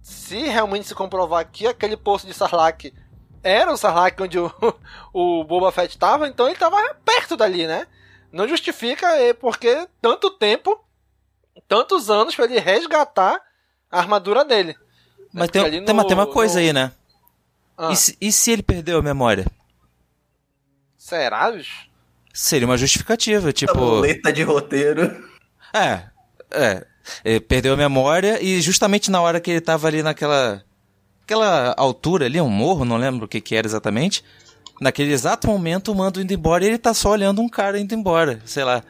[0.03, 2.93] se realmente se comprovar que aquele poço de Sarlacc
[3.43, 4.53] era o Sarlacc onde o,
[5.13, 7.87] o Boba Fett estava, então ele estava perto dali, né?
[8.33, 9.09] Não justifica
[9.41, 10.83] porque tanto tempo,
[11.67, 13.41] tantos anos para ele resgatar
[13.91, 14.77] a armadura dele.
[15.33, 16.61] Mas tem, no, tem, uma, tem uma coisa no...
[16.61, 16.93] aí, né?
[17.77, 17.93] Ah.
[17.93, 19.47] E, se, e se ele perdeu a memória?
[20.97, 21.89] Será, bicho?
[22.33, 24.01] Seria uma justificativa, tipo.
[24.01, 25.29] Letra de roteiro.
[25.73, 26.05] É,
[26.51, 26.87] é.
[27.25, 30.63] Ele perdeu a memória e justamente na hora que ele tava ali naquela.
[31.31, 34.25] Aquela altura ali, um morro, não lembro o que, que era exatamente.
[34.81, 37.95] Naquele exato momento, o mando indo embora e ele tá só olhando um cara indo
[37.95, 38.41] embora.
[38.45, 38.83] Sei lá.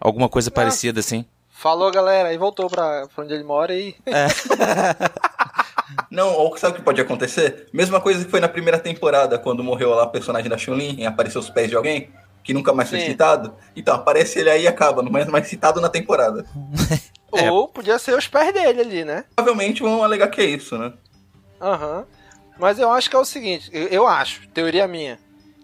[0.00, 0.52] Alguma coisa ah.
[0.52, 1.26] parecida assim.
[1.50, 3.94] Falou, galera, e voltou pra, pra onde ele mora e.
[4.06, 4.26] É.
[6.10, 7.68] Não, ou sabe o que pode acontecer?
[7.72, 11.06] Mesma coisa que foi na primeira temporada, quando morreu lá o personagem da Chun-Li e
[11.06, 12.10] apareceu os pés de alguém,
[12.42, 13.06] que nunca mais foi Sim.
[13.06, 13.54] citado.
[13.76, 16.46] Então, aparece ele aí e acaba, não é mais citado na temporada.
[17.34, 17.50] é.
[17.50, 19.24] Ou podia ser os pés dele ali, né?
[19.36, 20.92] Provavelmente vão alegar que é isso, né?
[21.64, 21.98] Aham.
[21.98, 22.04] Uhum.
[22.58, 25.18] Mas eu acho que é o seguinte, eu acho, teoria minha,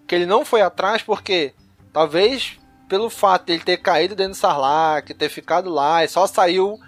[0.09, 1.55] que ele não foi atrás porque
[1.93, 6.27] talvez pelo fato de ele ter caído dentro do Sarlacc, ter ficado lá e só
[6.27, 6.81] saiu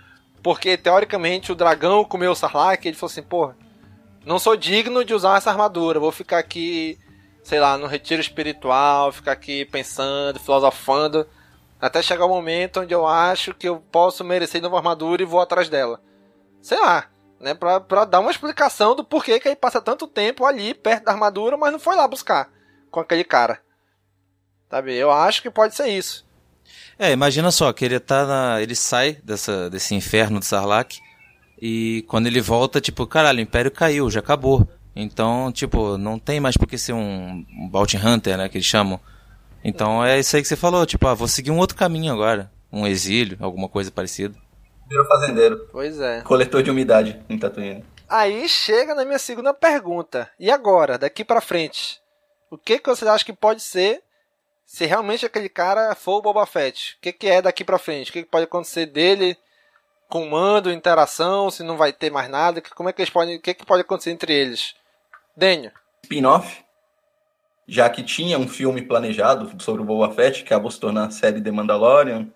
[0.42, 2.84] porque, teoricamente, o dragão comeu o Sarlacc.
[2.84, 3.52] Ele falou assim: pô,
[4.26, 6.00] não sou digno de usar essa armadura.
[6.00, 6.98] Vou ficar aqui,
[7.44, 11.26] sei lá, no retiro espiritual, ficar aqui pensando, filosofando.
[11.80, 15.40] Até chegar o momento onde eu acho que eu posso merecer nova armadura e vou
[15.40, 16.00] atrás dela.
[16.60, 17.08] Sei lá,
[17.43, 17.53] né?
[17.55, 21.12] Pra, pra dar uma explicação do porquê que ele passa tanto tempo ali, perto da
[21.12, 22.49] armadura, mas não foi lá buscar
[22.90, 23.61] com aquele cara.
[24.70, 24.95] Sabe?
[24.95, 26.24] Eu acho que pode ser isso.
[26.99, 31.01] É, imagina só que ele tá na, ele sai dessa, desse inferno de Sarlacc
[31.61, 34.66] e quando ele volta, tipo, caralho, o Império caiu, já acabou.
[34.95, 38.66] Então, tipo, não tem mais por que ser um, um Bounty Hunter, né, que eles
[38.66, 39.01] chamam.
[39.64, 42.51] Então é isso aí que você falou, tipo, ah, vou seguir um outro caminho agora,
[42.70, 44.34] um exílio, alguma coisa parecida.
[44.93, 45.68] Virou fazendeiro.
[45.72, 46.20] Pois é.
[46.20, 47.82] Coletor de umidade em Tatooine.
[48.07, 50.30] Aí chega na minha segunda pergunta.
[50.38, 51.99] E agora, daqui para frente?
[52.51, 54.03] O que que você acha que pode ser
[54.66, 58.11] se realmente aquele cara for o Boba Fett, o que, que é daqui pra frente?
[58.11, 59.34] O que, que pode acontecer dele?
[60.11, 63.36] Comando, interação, se não vai ter mais nada, como é que eles podem.
[63.36, 64.74] O que, que pode acontecer entre eles?
[65.34, 65.72] Daniel.
[66.03, 66.62] Spin-off.
[67.66, 71.11] Já que tinha um filme planejado sobre o Boba Fett, que acabou se tornando a
[71.11, 72.28] série The Mandalorian.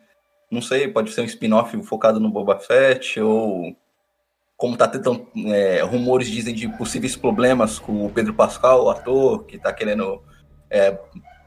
[0.51, 3.77] Não sei, pode ser um spin-off focado no Boba Fett, ou
[4.57, 5.27] como tá tentando.
[5.47, 10.23] É, rumores dizem de possíveis problemas com o Pedro Pascal, o ator, que tá querendo
[10.71, 10.99] é,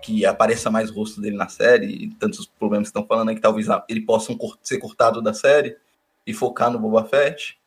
[0.02, 3.36] que apareça mais o rosto dele na série, e tantos problemas que estão falando aí
[3.36, 5.78] que talvez ele possa ser cortado da série
[6.26, 7.58] e focar no Boba Fett.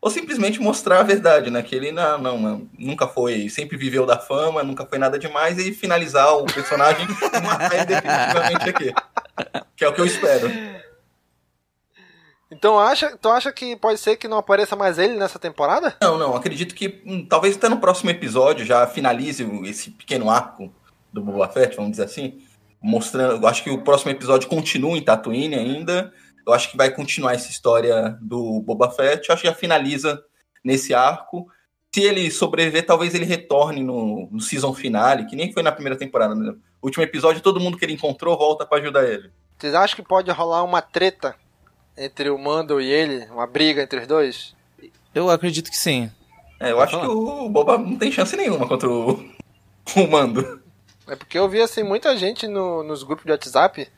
[0.00, 1.62] Ou simplesmente mostrar a verdade, né?
[1.62, 5.72] Que ele não, não, nunca foi, sempre viveu da fama, nunca foi nada demais, e
[5.72, 9.13] finalizar o personagem e matar ele definitivamente aqui.
[9.76, 10.48] Que é o que eu espero.
[12.50, 15.96] Então acha, tu acha que pode ser que não apareça mais ele nessa temporada?
[16.00, 16.36] Não, não.
[16.36, 20.72] Acredito que hum, talvez até no próximo episódio já finalize esse pequeno arco
[21.12, 22.40] do Boba Fett, vamos dizer assim,
[22.80, 23.42] mostrando.
[23.42, 26.12] Eu acho que o próximo episódio continua em Tatooine ainda.
[26.46, 29.28] Eu acho que vai continuar essa história do Boba Fett.
[29.28, 30.22] Eu acho que já finaliza
[30.62, 31.48] nesse arco.
[31.94, 35.96] Se ele sobreviver, talvez ele retorne no, no season finale, que nem foi na primeira
[35.96, 36.34] temporada.
[36.34, 36.52] Né?
[36.82, 39.30] O último episódio, todo mundo que ele encontrou volta para ajudar ele.
[39.56, 41.36] Vocês acham que pode rolar uma treta
[41.96, 43.24] entre o Mando e ele?
[43.26, 44.56] Uma briga entre os dois?
[45.14, 46.10] Eu acredito que sim.
[46.58, 47.06] É, eu acho falar.
[47.06, 49.12] que o Boba não tem chance nenhuma contra o,
[49.96, 50.60] o Mando.
[51.06, 53.88] É porque eu vi assim muita gente no, nos grupos de WhatsApp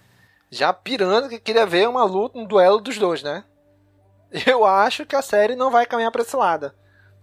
[0.50, 3.42] já pirando que queria ver uma luta, um duelo dos dois, né?
[4.46, 6.70] Eu acho que a série não vai caminhar para esse lado.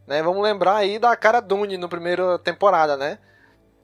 [0.07, 0.21] Né?
[0.21, 3.17] Vamos lembrar aí da cara Dune no primeiro temporada, né?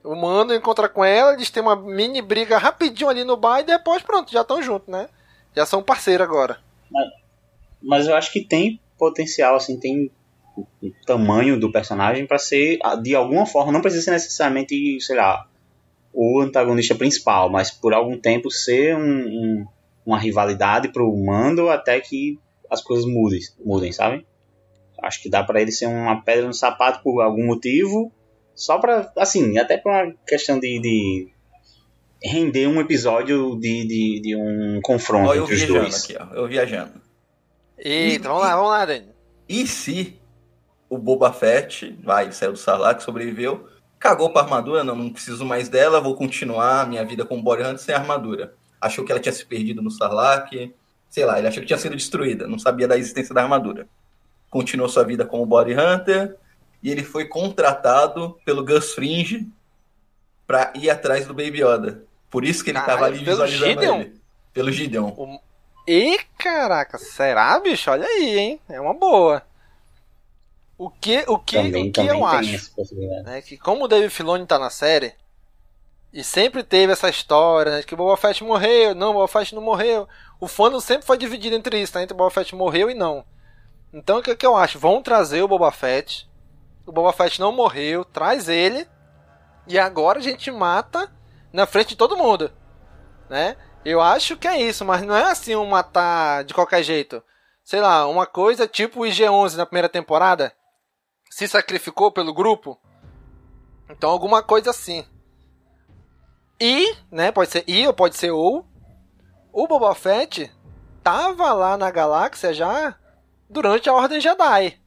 [0.02, 3.64] O Mando encontra com ela, eles têm uma mini briga rapidinho ali no bar e
[3.64, 5.08] depois pronto, já estão juntos, né?
[5.54, 6.58] Já são parceiros agora.
[6.90, 7.08] Mas,
[7.82, 10.10] mas eu acho que tem potencial, assim, tem
[10.56, 15.46] o tamanho do personagem para ser de alguma forma, não precisa ser necessariamente, sei lá,
[16.12, 19.66] o antagonista principal, mas por algum tempo ser um, um,
[20.04, 22.38] uma rivalidade pro mando até que
[22.70, 24.26] as coisas mudem, mudem sabe?
[25.02, 28.12] Acho que dá para ele ser uma pedra no sapato por algum motivo,
[28.54, 31.28] só para assim, até por uma questão de, de
[32.22, 36.04] render um episódio de, de, de um confronto Ó, eu entre os viajando dois.
[36.04, 36.34] aqui, ó.
[36.34, 36.92] Eu viajando.
[37.78, 39.08] Eita, vamos lá, vamos lá, Dani.
[39.48, 40.20] E se
[40.88, 43.66] o Boba Fett, vai, saiu do Sarlacc, sobreviveu,
[43.98, 47.78] cagou pra armadura, não, não preciso mais dela, vou continuar minha vida como Body Hunter
[47.78, 48.54] sem armadura.
[48.80, 50.50] Achou que ela tinha se perdido no Sarlacc,
[51.08, 53.88] sei lá, ele achou que tinha sido destruída, não sabia da existência da armadura.
[54.50, 56.36] Continuou sua vida como Body Hunter
[56.82, 59.48] e ele foi contratado pelo Gus Fringe
[60.46, 62.02] pra ir atrás do Baby Yoda.
[62.28, 64.00] Por isso que ele tava Caralho, ali pelo visualizando Gideon?
[64.00, 64.20] ele.
[64.52, 65.38] Pelo Gideon.
[65.86, 67.90] E caraca, será, bicho?
[67.90, 68.60] Olha aí, hein?
[68.68, 69.42] É uma boa.
[70.76, 72.72] O que, o que, Também, o que eu acho
[73.22, 75.12] né, que como o Dave Filoni tá na série
[76.12, 79.28] e sempre teve essa história né, de que o Boba Fett morreu, não, o Boba
[79.28, 80.08] Fett não morreu.
[80.40, 82.02] O fandom sempre foi dividido entre isso, tá?
[82.02, 83.24] entre o Boba Fett morreu e não.
[83.92, 84.78] Então o que, que eu acho?
[84.78, 86.28] Vão trazer o Boba Fett.
[86.86, 88.88] O Boba Fett não morreu, traz ele
[89.66, 91.10] e agora a gente mata
[91.52, 92.50] na frente de todo mundo,
[93.28, 93.56] né?
[93.84, 97.22] Eu acho que é isso, mas não é assim um matar de qualquer jeito.
[97.64, 100.52] Sei lá, uma coisa tipo o IG-11 na primeira temporada,
[101.30, 102.78] se sacrificou pelo grupo.
[103.88, 105.06] Então alguma coisa assim.
[106.60, 108.66] E, né, pode ser e ou pode ser ou,
[109.52, 110.52] o Boba Fett
[111.02, 112.96] tava lá na galáxia já
[113.50, 114.80] durante a Ordem Jedi,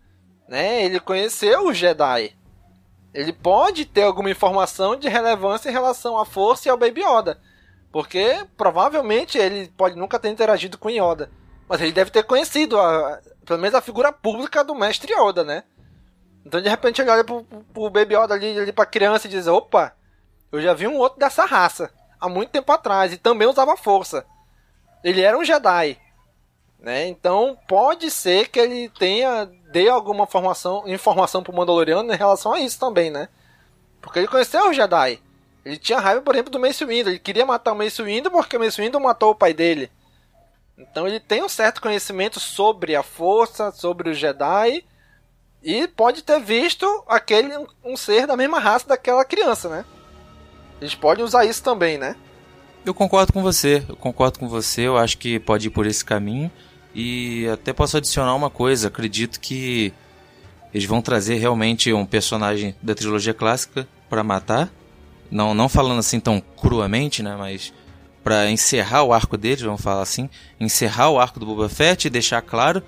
[0.48, 0.84] né?
[0.86, 2.36] Ele conheceu os Jedi.
[3.14, 7.40] Ele pode ter alguma informação de relevância em relação à Força e ao Baby Yoda.
[7.92, 11.30] Porque provavelmente ele pode nunca ter interagido com Yoda.
[11.70, 15.64] Mas ele deve ter conhecido, a, pelo menos, a figura pública do Mestre Yoda, né?
[16.46, 19.46] Então de repente ele olha pro, pro Baby Yoda ali, ali pra criança e diz:
[19.48, 19.94] opa,
[20.52, 24.26] eu já vi um outro dessa raça há muito tempo atrás e também usava força.
[25.04, 25.98] Ele era um Jedi.
[26.84, 27.08] Né?
[27.08, 32.60] Então pode ser que ele tenha dê alguma informação, informação pro Mandaloriano em relação a
[32.60, 33.30] isso também, né?
[34.02, 35.18] Porque ele conheceu o Jedi.
[35.64, 37.10] Ele tinha raiva, por exemplo, do Mace Windu.
[37.10, 39.90] Ele queria matar o Mace Windu porque o Mace Windu matou o pai dele.
[40.78, 44.84] Então ele tem um certo conhecimento sobre a força, sobre o Jedi.
[45.64, 47.50] E pode ter visto aquele
[47.82, 49.86] um ser da mesma raça daquela criança, né?
[50.82, 52.18] Eles podem usar isso também, né?
[52.86, 56.04] Eu concordo com você, eu concordo com você, eu acho que pode ir por esse
[56.04, 56.52] caminho.
[56.94, 59.94] E até posso adicionar uma coisa, acredito que
[60.74, 64.72] eles vão trazer realmente um personagem da trilogia clássica para matar.
[65.30, 67.74] Não, não falando assim tão cruamente, né, mas
[68.24, 70.30] para encerrar o arco deles, vamos falar assim,
[70.60, 72.82] encerrar o arco do Boba Fett e deixar claro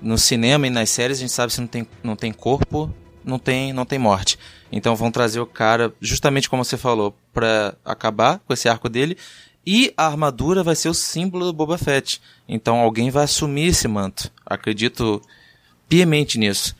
[0.00, 2.92] no cinema e nas séries a gente sabe se não tem, não tem corpo,
[3.24, 4.38] não tem, não tem morte.
[4.70, 9.16] Então vão trazer o cara, justamente como você falou, para acabar com esse arco dele.
[9.66, 12.20] E a armadura vai ser o símbolo do Boba Fett.
[12.48, 14.30] Então alguém vai assumir esse manto.
[14.44, 15.22] Acredito
[15.88, 16.76] piamente nisso.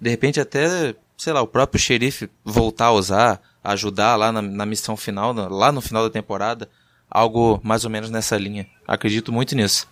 [0.00, 4.66] De repente até, sei lá, o próprio xerife voltar a usar, ajudar lá na, na
[4.66, 6.68] missão final, lá no final da temporada.
[7.10, 8.66] Algo mais ou menos nessa linha.
[8.88, 9.86] Acredito muito nisso.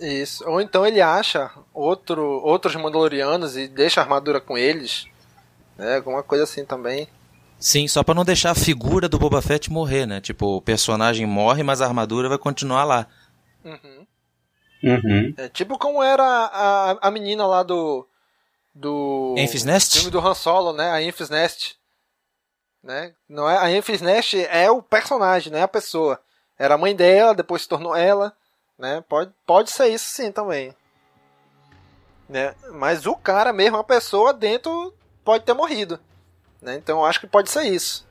[0.00, 0.44] Isso.
[0.48, 5.06] Ou então ele acha outro, outros Mandalorianos e deixa a armadura com eles.
[5.78, 5.96] Né?
[5.96, 7.08] Alguma coisa assim também.
[7.58, 10.20] Sim, só para não deixar a figura do Boba Fett morrer, né?
[10.20, 13.06] Tipo, o personagem morre, mas a armadura vai continuar lá.
[13.64, 14.06] Uhum.
[14.82, 15.34] Uhum.
[15.36, 18.06] É tipo como era a, a menina lá do.
[18.74, 19.34] Do.
[19.38, 19.94] Enfys Nest?
[19.94, 20.90] filme do Han Solo, né?
[20.90, 21.76] A Enfys Nest.
[22.82, 23.14] Né?
[23.28, 26.20] Não é, a Enfys Nest é o personagem, não é a pessoa.
[26.58, 28.32] Era a mãe dela, depois se tornou ela.
[28.78, 29.02] Né?
[29.08, 30.74] Pode, pode ser isso sim também.
[32.28, 32.54] Né?
[32.72, 34.94] Mas o cara mesmo, a pessoa dentro,
[35.24, 35.98] pode ter morrido.
[36.66, 36.74] Né?
[36.74, 38.04] Então eu acho que pode ser isso.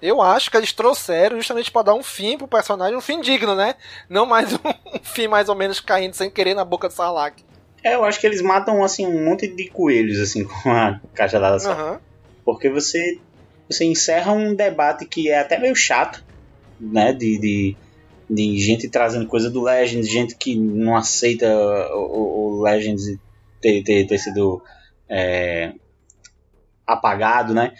[0.00, 3.56] Eu acho que eles trouxeram justamente para dar um fim pro personagem, um fim digno,
[3.56, 3.74] né?
[4.08, 4.58] Não mais um,
[4.94, 7.42] um fim mais ou menos caindo sem querer na boca do Sarlacc.
[7.84, 11.58] É, eu acho que eles matam assim um monte de coelhos assim com a cajadada
[11.58, 11.72] só.
[11.72, 11.98] Uhum.
[12.44, 13.18] Porque você
[13.68, 16.22] você encerra um debate que é até meio chato,
[16.78, 17.76] né, de, de,
[18.28, 21.46] de gente trazendo coisa do Legends, gente que não aceita
[21.94, 23.18] o, o Legends
[23.60, 24.62] ter, ter, ter sido
[25.08, 25.72] é,
[26.86, 27.72] apagado, né?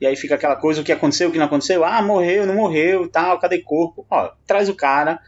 [0.00, 2.54] E aí fica aquela coisa, o que aconteceu, o que não aconteceu, ah, morreu, não
[2.54, 4.06] morreu, tal, cadê corpo?
[4.08, 5.18] Ó, traz o cara,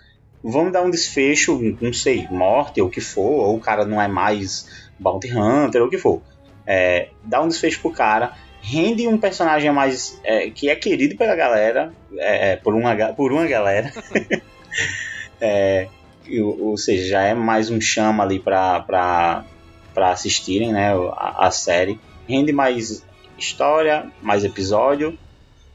[0.43, 4.01] vamos dar um desfecho, não sei, morte ou o que for, ou o cara não
[4.01, 6.23] é mais Bounty Hunter ou o que for.
[6.65, 11.35] É, dá um desfecho pro cara, rende um personagem mais é, que é querido pela
[11.35, 13.93] galera, é, por, uma, por uma galera.
[15.41, 15.89] é,
[16.41, 19.45] ou, ou, seja, já é mais um chama ali pra, pra,
[19.93, 21.99] pra assistirem né, a, a série.
[22.29, 23.05] Rende mais
[23.43, 25.19] história, mais episódio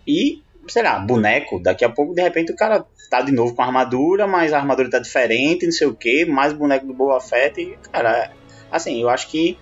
[0.08, 3.62] e sei lá, boneco, daqui a pouco, de repente, o cara tá de novo com
[3.62, 7.20] a armadura, mas a armadura tá diferente, não sei o que, mais boneco do Boba
[7.20, 8.32] Fett, e, cara,
[8.72, 9.58] assim, eu acho que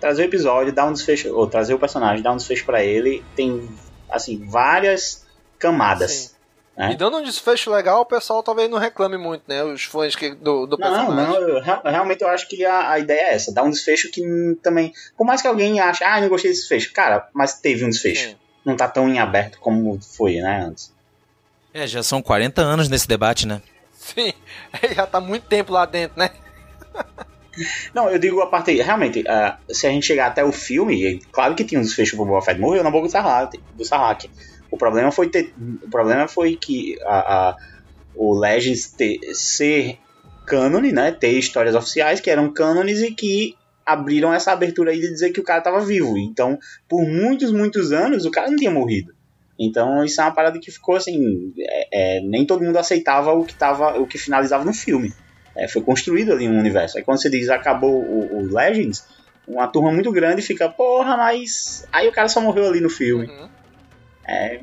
[0.00, 3.24] trazer o episódio, dar um desfecho, ou trazer o personagem, dar um desfecho para ele,
[3.34, 3.68] tem,
[4.10, 5.26] assim, várias
[5.58, 6.31] camadas.
[6.76, 6.92] Né?
[6.92, 9.62] E dando um desfecho legal, o pessoal talvez não reclame muito, né?
[9.62, 11.14] Os fãs que, do, do personagem.
[11.14, 14.10] Não, não, eu, realmente eu acho que a, a, ideia é essa, dar um desfecho
[14.10, 14.22] que
[14.62, 14.92] também.
[15.16, 16.92] Por mais que alguém ache, ah, não gostei desse desfecho.
[16.92, 18.30] Cara, mas teve um desfecho.
[18.30, 18.36] Sim.
[18.64, 20.92] Não tá tão em aberto como foi, né, antes.
[21.74, 23.60] É, já são 40 anos nesse debate, né?
[23.92, 24.32] Sim,
[24.94, 26.30] já tá muito tempo lá dentro, né?
[27.92, 28.72] Não, eu digo a parte.
[28.80, 32.24] Realmente, uh, se a gente chegar até o filme, claro que tinha um desfecho pro
[32.24, 33.60] Boba Fett morreu na boca do Sarlacc.
[33.74, 34.30] Do Sarlacc.
[34.72, 35.52] O problema foi ter,
[35.82, 37.56] o problema foi que a, a
[38.14, 39.98] o Legends ter, ser
[40.46, 41.12] cânone, né?
[41.12, 43.54] Ter histórias oficiais que eram cânones e que
[43.84, 46.16] abriram essa abertura aí de dizer que o cara estava vivo.
[46.16, 46.58] Então,
[46.88, 49.14] por muitos, muitos anos, o cara não tinha morrido.
[49.58, 51.52] Então, isso é uma parada que ficou assim.
[51.58, 55.12] É, é, nem todo mundo aceitava o que, tava, o que finalizava no filme.
[55.54, 56.96] É, foi construído ali um universo.
[56.96, 59.04] Aí, quando você diz acabou o, o Legends,
[59.46, 61.86] uma turma muito grande fica, porra, mas.
[61.92, 63.26] Aí o cara só morreu ali no filme.
[63.26, 63.48] Uhum.
[64.24, 64.60] É.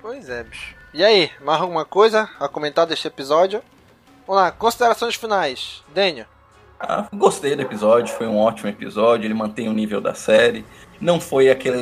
[0.00, 0.74] Pois é, bicho.
[0.92, 3.62] E aí, mais alguma coisa a comentar deste episódio?
[4.26, 5.84] Vamos lá, considerações finais.
[5.94, 6.26] Daniel.
[6.78, 10.64] Ah, gostei do episódio, foi um ótimo episódio, ele mantém o nível da série.
[11.00, 11.76] Não foi aquela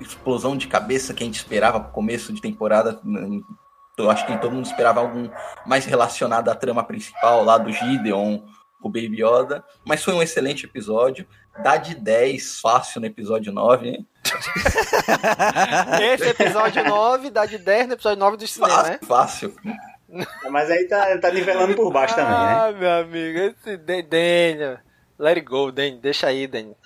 [0.00, 3.00] explosão de cabeça que a gente esperava pro começo de temporada.
[3.96, 5.28] Eu acho que todo mundo esperava algum
[5.66, 8.40] mais relacionado à trama principal lá do Gideon,
[8.82, 9.64] o Baby Yoda.
[9.84, 11.26] Mas foi um excelente episódio.
[11.62, 14.06] Dá de 10 fácil no episódio 9, hein?
[16.02, 18.98] Esse episódio 9 dá de 10 no episódio 9 do cinema, fácil, né?
[19.06, 19.54] Fácil.
[20.50, 22.38] Mas aí tá, tá nivelando por baixo também, né?
[22.38, 24.78] Ah, meu amigo, esse Daniel.
[25.18, 26.00] Let it go, Daniel.
[26.00, 26.76] Deixa aí, Daniel.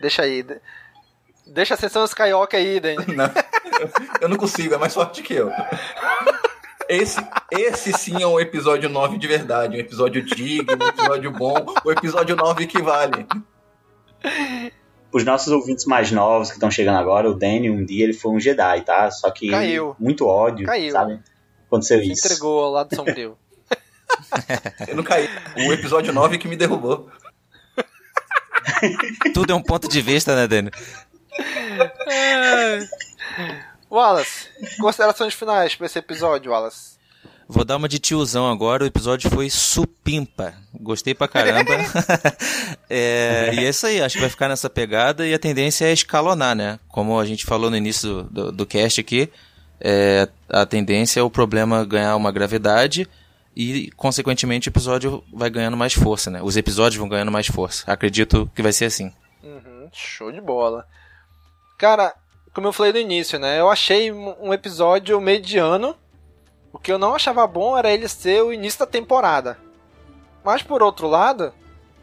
[0.00, 0.44] Deixa aí.
[1.46, 3.04] Deixa a sessão Skywalker aí, Daniel.
[3.08, 3.90] Não, eu,
[4.22, 5.52] eu não consigo, é mais forte que eu.
[6.88, 7.20] Esse,
[7.52, 9.76] esse sim é um episódio 9 de verdade.
[9.76, 11.66] Um episódio digno, um episódio bom.
[11.84, 13.26] O episódio 9 que vale.
[15.12, 18.30] Os nossos ouvintes mais novos que estão chegando agora, o Danny, um dia ele foi
[18.32, 19.10] um Jedi, tá?
[19.10, 19.96] Só que Caiu.
[19.98, 20.92] muito ódio, Caiu.
[20.92, 21.20] sabe?
[21.66, 22.26] Aconteceu Se isso.
[22.26, 23.36] entregou ao lado sombrio.
[24.88, 25.28] Eu não caí.
[25.66, 27.08] O episódio 9 que me derrubou.
[29.34, 30.70] Tudo é um ponto de vista, né, Dani?
[33.90, 34.48] Wallace,
[34.80, 36.98] considerações finais para esse episódio, Wallace.
[37.52, 40.54] Vou dar uma de tiozão agora, o episódio foi supimpa.
[40.72, 41.72] Gostei pra caramba.
[42.88, 45.92] é, e é isso aí, acho que vai ficar nessa pegada e a tendência é
[45.92, 46.78] escalonar, né?
[46.88, 49.28] Como a gente falou no início do, do, do cast aqui,
[49.80, 53.08] é, a tendência é o problema ganhar uma gravidade
[53.56, 56.40] e, consequentemente, o episódio vai ganhando mais força, né?
[56.40, 57.82] Os episódios vão ganhando mais força.
[57.90, 59.12] Acredito que vai ser assim.
[59.42, 60.86] Uhum, show de bola.
[61.76, 62.14] Cara,
[62.54, 63.58] como eu falei no início, né?
[63.58, 65.96] Eu achei um episódio mediano
[66.72, 69.58] o que eu não achava bom era ele ser o início da temporada.
[70.44, 71.52] Mas por outro lado,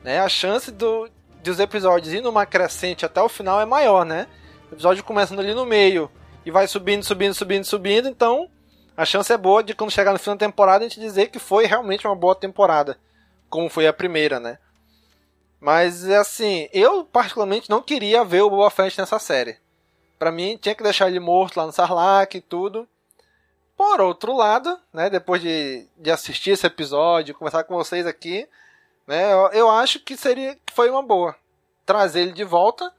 [0.04, 1.10] né, a chance do,
[1.44, 4.28] dos episódios ir numa crescente até o final é maior, né?
[4.70, 6.12] O episódio começando ali no meio
[6.46, 8.50] e vai subindo, subindo, subindo, subindo, então
[8.96, 11.40] a chance é boa de quando chegar no fim da temporada a gente dizer que
[11.40, 12.98] foi realmente uma boa temporada,
[13.50, 14.58] como foi a primeira, né?
[15.60, 19.58] Mas assim, eu particularmente não queria ver o Boba Fett nessa série.
[20.20, 22.88] Para mim tinha que deixar ele morto lá no Sarlacc e tudo.
[23.78, 28.50] Por outro lado, né, depois de, de assistir esse episódio, conversar com vocês aqui,
[29.06, 31.36] né, eu, eu acho que seria que foi uma boa
[31.86, 32.92] trazer ele de volta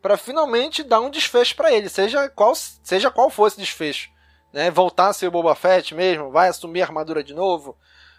[0.00, 4.08] para finalmente dar um desfecho para ele, seja qual seja qual for esse desfecho,
[4.52, 7.76] né, voltar a ser o Boba Fett mesmo, vai assumir a armadura de novo,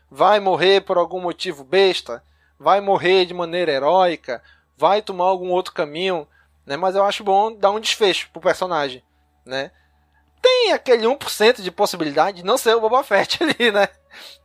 [0.09, 2.21] vai morrer por algum motivo besta,
[2.59, 4.43] vai morrer de maneira heróica,
[4.75, 6.27] vai tomar algum outro caminho,
[6.65, 9.01] né, mas eu acho bom dar um desfecho pro personagem,
[9.45, 9.71] né?
[10.41, 13.87] Tem aquele 1% de possibilidade de não ser o Boba Fett ali, né?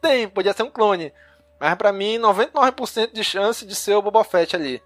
[0.00, 1.12] Tem, podia ser um clone.
[1.58, 4.82] Mas para mim, 99% de chance de ser o Boba Fett ali.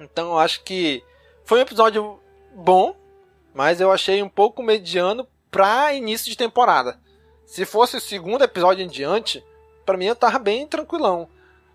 [0.00, 1.04] Então eu acho que
[1.44, 2.20] foi um episódio
[2.54, 2.96] bom,
[3.54, 6.98] mas eu achei um pouco mediano pra início de temporada.
[7.46, 9.44] Se fosse o segundo episódio em diante,
[9.84, 11.28] para mim eu tava bem tranquilão.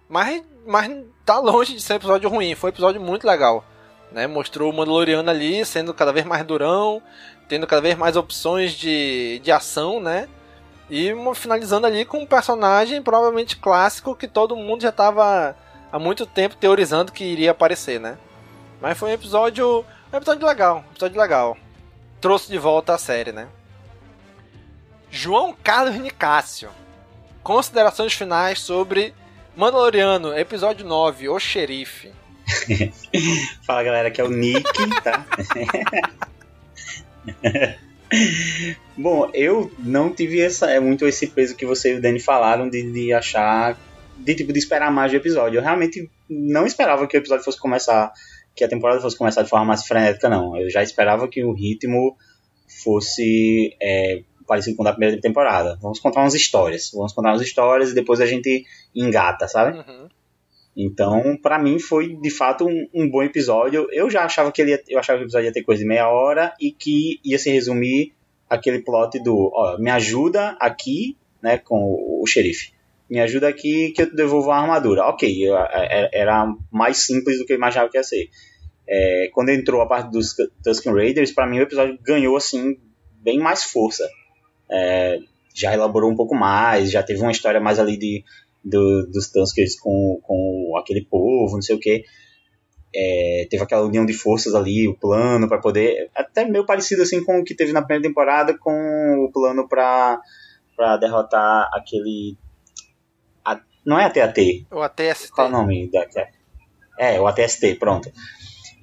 [0.10, 2.56] Mas, mas tá longe de ser um episódio ruim.
[2.56, 3.64] Foi um episódio muito legal.
[4.12, 4.28] Né?
[4.28, 7.02] Mostrou o Mandaloriano ali sendo cada vez mais durão,
[7.48, 10.28] tendo cada vez mais opções de, de ação, né?
[10.90, 15.56] E finalizando ali com um personagem provavelmente clássico que todo mundo já estava
[15.92, 18.18] há muito tempo teorizando que iria aparecer, né?
[18.82, 21.58] Mas foi um episódio, um episódio legal, um episódio legal.
[22.22, 23.48] Trouxe de volta a série, né?
[25.10, 26.70] João Carlos Nicásio.
[27.44, 29.14] Considerações finais sobre
[29.56, 32.14] Mandaloriano, episódio 9, O Xerife.
[33.66, 34.64] Fala galera, que é o Nick,
[35.04, 35.26] tá?
[38.98, 42.70] Bom, eu não tive essa, é muito esse peso que você e o Danny falaram
[42.70, 43.78] de, de achar,
[44.18, 45.58] de tipo, de esperar mais do episódio.
[45.58, 48.12] Eu realmente não esperava que o episódio fosse começar,
[48.56, 50.58] que a temporada fosse começar de forma mais frenética, não.
[50.58, 52.18] Eu já esperava que o ritmo
[52.84, 55.78] fosse é, parecido com o da primeira temporada.
[55.82, 58.66] Vamos contar umas histórias, vamos contar umas histórias e depois a gente
[58.96, 59.78] engata, sabe?
[59.78, 60.08] Uhum.
[60.80, 63.88] Então, para mim foi de fato um, um, bom episódio.
[63.92, 65.88] Eu já achava que ele ia, eu achava que o episódio ia ter coisa de
[65.88, 68.14] meia hora e que ia se resumir
[68.48, 72.74] aquele plot do, ó, me ajuda aqui, né, com o, o xerife.
[73.10, 75.06] Me ajuda aqui que eu te devolvo a armadura.
[75.06, 75.46] Ok,
[76.14, 78.30] era mais simples do que eu imaginava que ia ser.
[78.88, 82.78] É, quando entrou a parte dos Tusken Raiders, para mim o episódio ganhou assim
[83.24, 84.08] bem mais força.
[84.70, 85.18] É,
[85.56, 88.24] já elaborou um pouco mais, já teve uma história mais ali de
[88.64, 92.04] do, dos Tuskers com, com aquele povo, não sei o que.
[92.96, 96.10] É, teve aquela união de forças ali, o plano para poder.
[96.16, 100.20] Até meio parecido assim com o que teve na primeira temporada, com o plano para
[101.00, 102.38] derrotar aquele.
[103.46, 104.66] A, não é a TAT.
[104.72, 105.32] O ATST.
[105.32, 106.06] Qual é o nome da.
[106.98, 108.12] É, o ATST, pronto.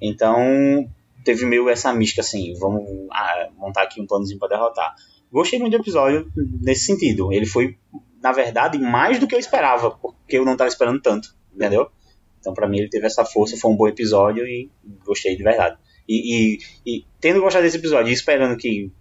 [0.01, 0.87] Então,
[1.25, 4.95] teve meio essa mística assim: vamos ah, montar aqui um planozinho para derrotar.
[5.31, 6.31] Gostei muito do episódio
[6.61, 7.33] nesse sentido.
[7.33, 7.77] Ele foi
[8.25, 11.91] na verdade, mais do que eu esperava, porque eu não estava esperando tanto, entendeu?
[12.39, 14.67] Então, para mim, ele teve essa força, foi um bom episódio e
[15.05, 15.77] gostei de verdade.
[16.09, 18.91] E, e, e tendo gostado desse episódio e esperando que,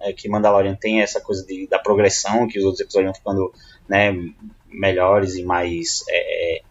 [0.00, 3.52] é, que Mandalorian tenha essa coisa de, da progressão, que os outros episódios vão ficando
[3.88, 4.12] né,
[4.66, 6.02] melhores e mais.
[6.10, 6.62] É,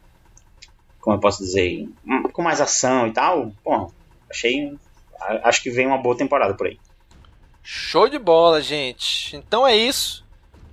[0.99, 1.87] como eu posso dizer?
[2.05, 3.89] Hum, com mais ação e tal, bom,
[4.29, 4.77] achei.
[5.41, 6.77] Acho que vem uma boa temporada por aí.
[7.63, 9.37] Show de bola, gente.
[9.37, 10.26] Então é isso.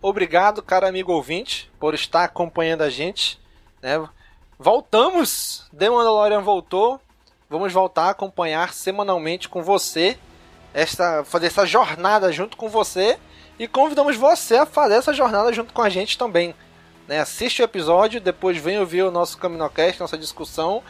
[0.06, 3.40] Obrigado, cara amigo ouvinte, por estar acompanhando a gente.
[3.80, 4.06] Né?
[4.58, 5.66] Voltamos!
[5.74, 7.00] The Mandalorian voltou.
[7.48, 10.18] Vamos voltar a acompanhar semanalmente com você.
[10.74, 13.18] Esta, fazer essa jornada junto com você.
[13.58, 16.54] E convidamos você a fazer essa jornada junto com a gente também.
[17.08, 17.20] Né?
[17.20, 20.82] Assiste o episódio, depois vem ouvir o nosso CaminoCast, nossa discussão.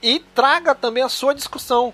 [0.00, 1.92] E traga também a sua discussão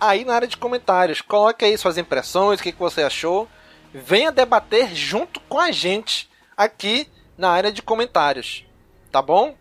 [0.00, 1.20] aí na área de comentários.
[1.20, 3.48] Coloque aí suas impressões, o que, que você achou
[3.92, 8.64] venha debater junto com a gente aqui na área de comentários,
[9.10, 9.56] tá bom?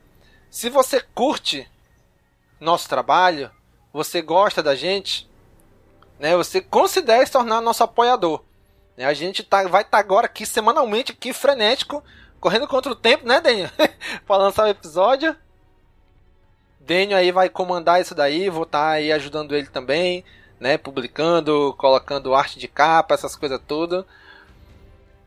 [0.50, 1.70] Se você curte
[2.60, 3.52] nosso trabalho,
[3.92, 5.30] você gosta da gente,
[6.20, 6.36] né?
[6.36, 8.44] Você considere se tornar nosso apoiador.
[8.96, 9.06] Né?
[9.06, 12.04] A gente tá, vai estar tá agora aqui semanalmente aqui frenético,
[12.40, 13.70] correndo contra o tempo, né, Daniel?
[14.28, 15.36] para lançar o episódio.
[16.80, 20.24] Daniel aí vai comandar isso daí, vou estar tá aí ajudando ele também,
[20.60, 24.06] né, publicando, colocando arte de capa, essas coisas tudo.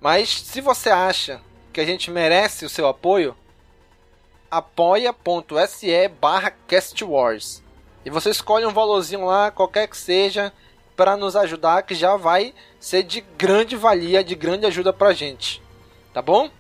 [0.05, 1.41] Mas se você acha
[1.73, 3.35] que a gente merece o seu apoio,
[4.51, 7.63] apoia.se barra castwars.
[8.05, 10.53] E você escolhe um valorzinho lá, qualquer que seja,
[10.95, 15.63] para nos ajudar, que já vai ser de grande valia, de grande ajuda pra gente.
[16.13, 16.51] Tá bom?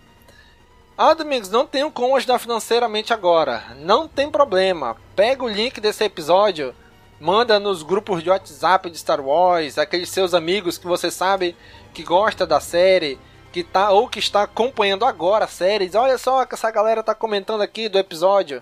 [0.97, 3.77] Ah, Domingos, não tenho como ajudar financeiramente agora.
[3.77, 4.97] Não tem problema.
[5.15, 6.75] Pega o link desse episódio,
[7.21, 11.55] manda nos grupos de WhatsApp de Star Wars, aqueles seus amigos que você sabe
[11.93, 13.19] que gosta da série,
[13.55, 17.05] que tá ou que está acompanhando agora a série, diz, olha só que essa galera
[17.05, 18.61] tá comentando aqui do episódio,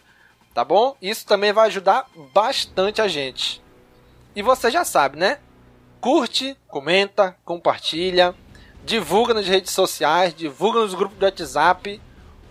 [0.53, 0.95] tá bom?
[1.01, 3.63] Isso também vai ajudar bastante a gente.
[4.37, 5.39] E você já sabe, né?
[5.99, 8.35] Curte, comenta, compartilha,
[8.85, 11.99] divulga nas redes sociais, divulga nos grupos do WhatsApp.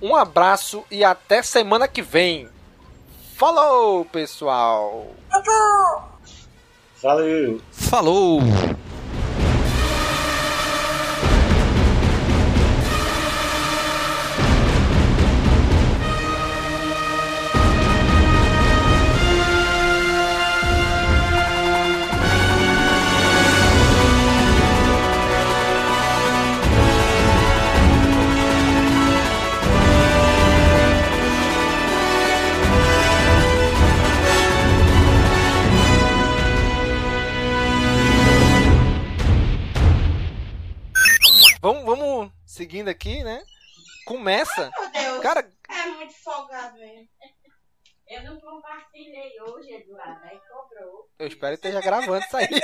[0.01, 2.49] Um abraço e até semana que vem.
[3.35, 5.11] Falou, pessoal!
[7.03, 7.61] Valeu!
[7.71, 8.41] Falou!
[42.71, 43.43] Seguindo aqui, né?
[44.05, 44.71] Começa.
[44.73, 45.21] Ai, meu Deus.
[45.21, 47.09] Cara, é muito folgado mesmo.
[48.07, 50.21] Eu não compartilhei hoje, Eduardo.
[50.23, 51.09] Aí cobrou.
[51.19, 52.47] Eu espero que esteja gravando isso aí.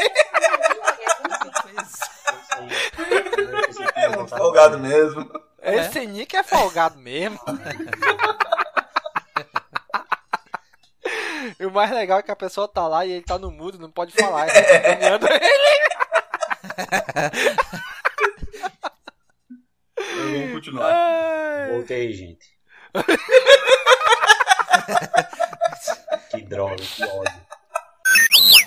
[3.96, 5.32] É folgado mesmo.
[5.62, 6.06] Esse é?
[6.06, 7.40] Nick é folgado mesmo.
[11.60, 13.78] e o mais legal é que a pessoa tá lá e ele tá no mudo,
[13.78, 14.48] não pode falar.
[14.56, 15.28] Ele tá caminhando
[20.28, 20.94] Vamos continuar.
[20.94, 21.72] Ai.
[21.72, 22.58] Voltei, gente.
[26.32, 27.48] que droga, que ódio.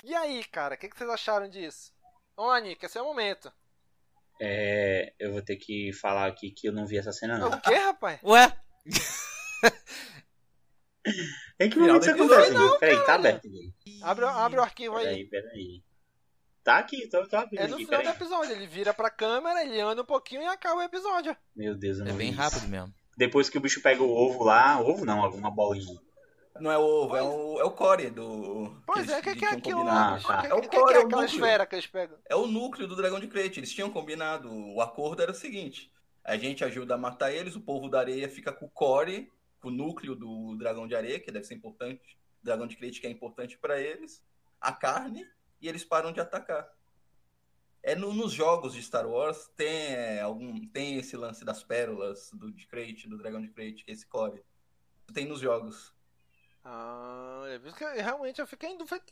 [0.05, 1.93] E aí, cara, o que, que vocês acharam disso?
[2.37, 3.53] Ô, Nick, esse é o momento.
[4.41, 7.49] É, eu vou ter que falar aqui que eu não vi essa cena, não.
[7.49, 8.21] O quê, rapaz?
[8.23, 8.53] Ué?
[11.61, 12.51] Em que momento isso acontece?
[12.53, 13.47] não, peraí, tá aberto.
[13.47, 13.75] aqui.
[14.03, 15.05] Abre, abre o arquivo aí.
[15.05, 15.83] Peraí, peraí.
[16.63, 18.53] Tá aqui, tô, tô abrindo É no aqui, final do episódio.
[18.53, 21.37] Ele vira pra câmera, ele anda um pouquinho e acaba o episódio.
[21.57, 22.43] Meu Deus, eu É não bem vi isso.
[22.43, 22.95] rápido mesmo.
[23.17, 25.99] Depois que o bicho pega o ovo lá, ovo não, alguma bolinha.
[26.59, 28.75] Não é o ovo, é o, é o core do.
[28.87, 29.89] Pois que é, eles o que, que é aquilo?
[29.89, 30.39] Ah, tá.
[30.39, 31.25] O que, É o que, que core, é é o aquela núcleo.
[31.45, 32.19] esfera que eles pegam?
[32.29, 33.61] É o núcleo do Dragão de Crete.
[33.61, 34.51] Eles tinham combinado.
[34.53, 35.91] O acordo era o seguinte:
[36.23, 39.31] a gente ajuda a matar eles, o povo da areia fica com o core,
[39.61, 42.19] com o núcleo do dragão de areia, que deve ser importante.
[42.43, 44.23] O dragão de Crete que é importante pra eles.
[44.61, 45.27] A carne,
[45.61, 46.69] e eles param de atacar.
[47.83, 52.31] É no- nos jogos de Star Wars tem é, algum tem esse lance das pérolas
[52.35, 54.45] do de Crate, do dragão de Crate, que é esse core.
[55.15, 55.93] Tem nos jogos.
[56.65, 59.03] Ah, é por isso que eu- realmente eu fiquei em dúvida.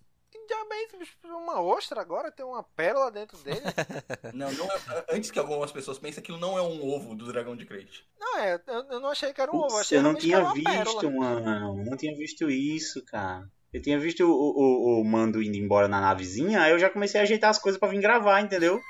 [0.91, 1.17] É bicho?
[1.25, 2.31] Uma ostra agora?
[2.31, 3.61] Tem uma pérola dentro dele?
[4.35, 7.57] Não, não é- antes que algumas pessoas pensem, aquilo não é um ovo do dragão
[7.57, 8.07] de Crate.
[8.19, 9.69] não, é, eu, eu não achei que era um ovo.
[9.69, 11.11] Putz, achei eu não tinha uma visto, pérola.
[11.11, 11.85] mano.
[11.85, 13.51] Não tinha visto isso, cara.
[13.73, 17.21] Eu tinha visto o, o, o Mando indo embora na navezinha, aí eu já comecei
[17.21, 18.81] a ajeitar as coisas pra vir gravar, entendeu?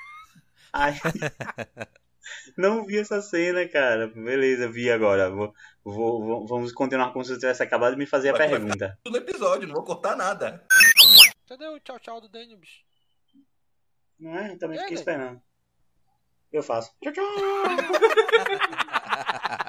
[0.72, 0.94] Aí...
[2.56, 4.06] não vi essa cena, cara.
[4.08, 5.30] Beleza, vi agora.
[5.30, 5.52] Vou,
[5.84, 8.58] vou- vou- vamos continuar como se eu tivesse acabado de me fazer a Vai- vai
[8.58, 8.98] pergunta.
[9.02, 10.64] Tudo no episódio, não vou cortar nada.
[11.48, 12.82] Cadê o tchau tchau do Daniel, bicho?
[14.20, 14.52] Não é?
[14.52, 15.40] Eu também fiquei esperando.
[16.52, 16.92] Eu faço.
[17.02, 17.24] Tchau, tchau.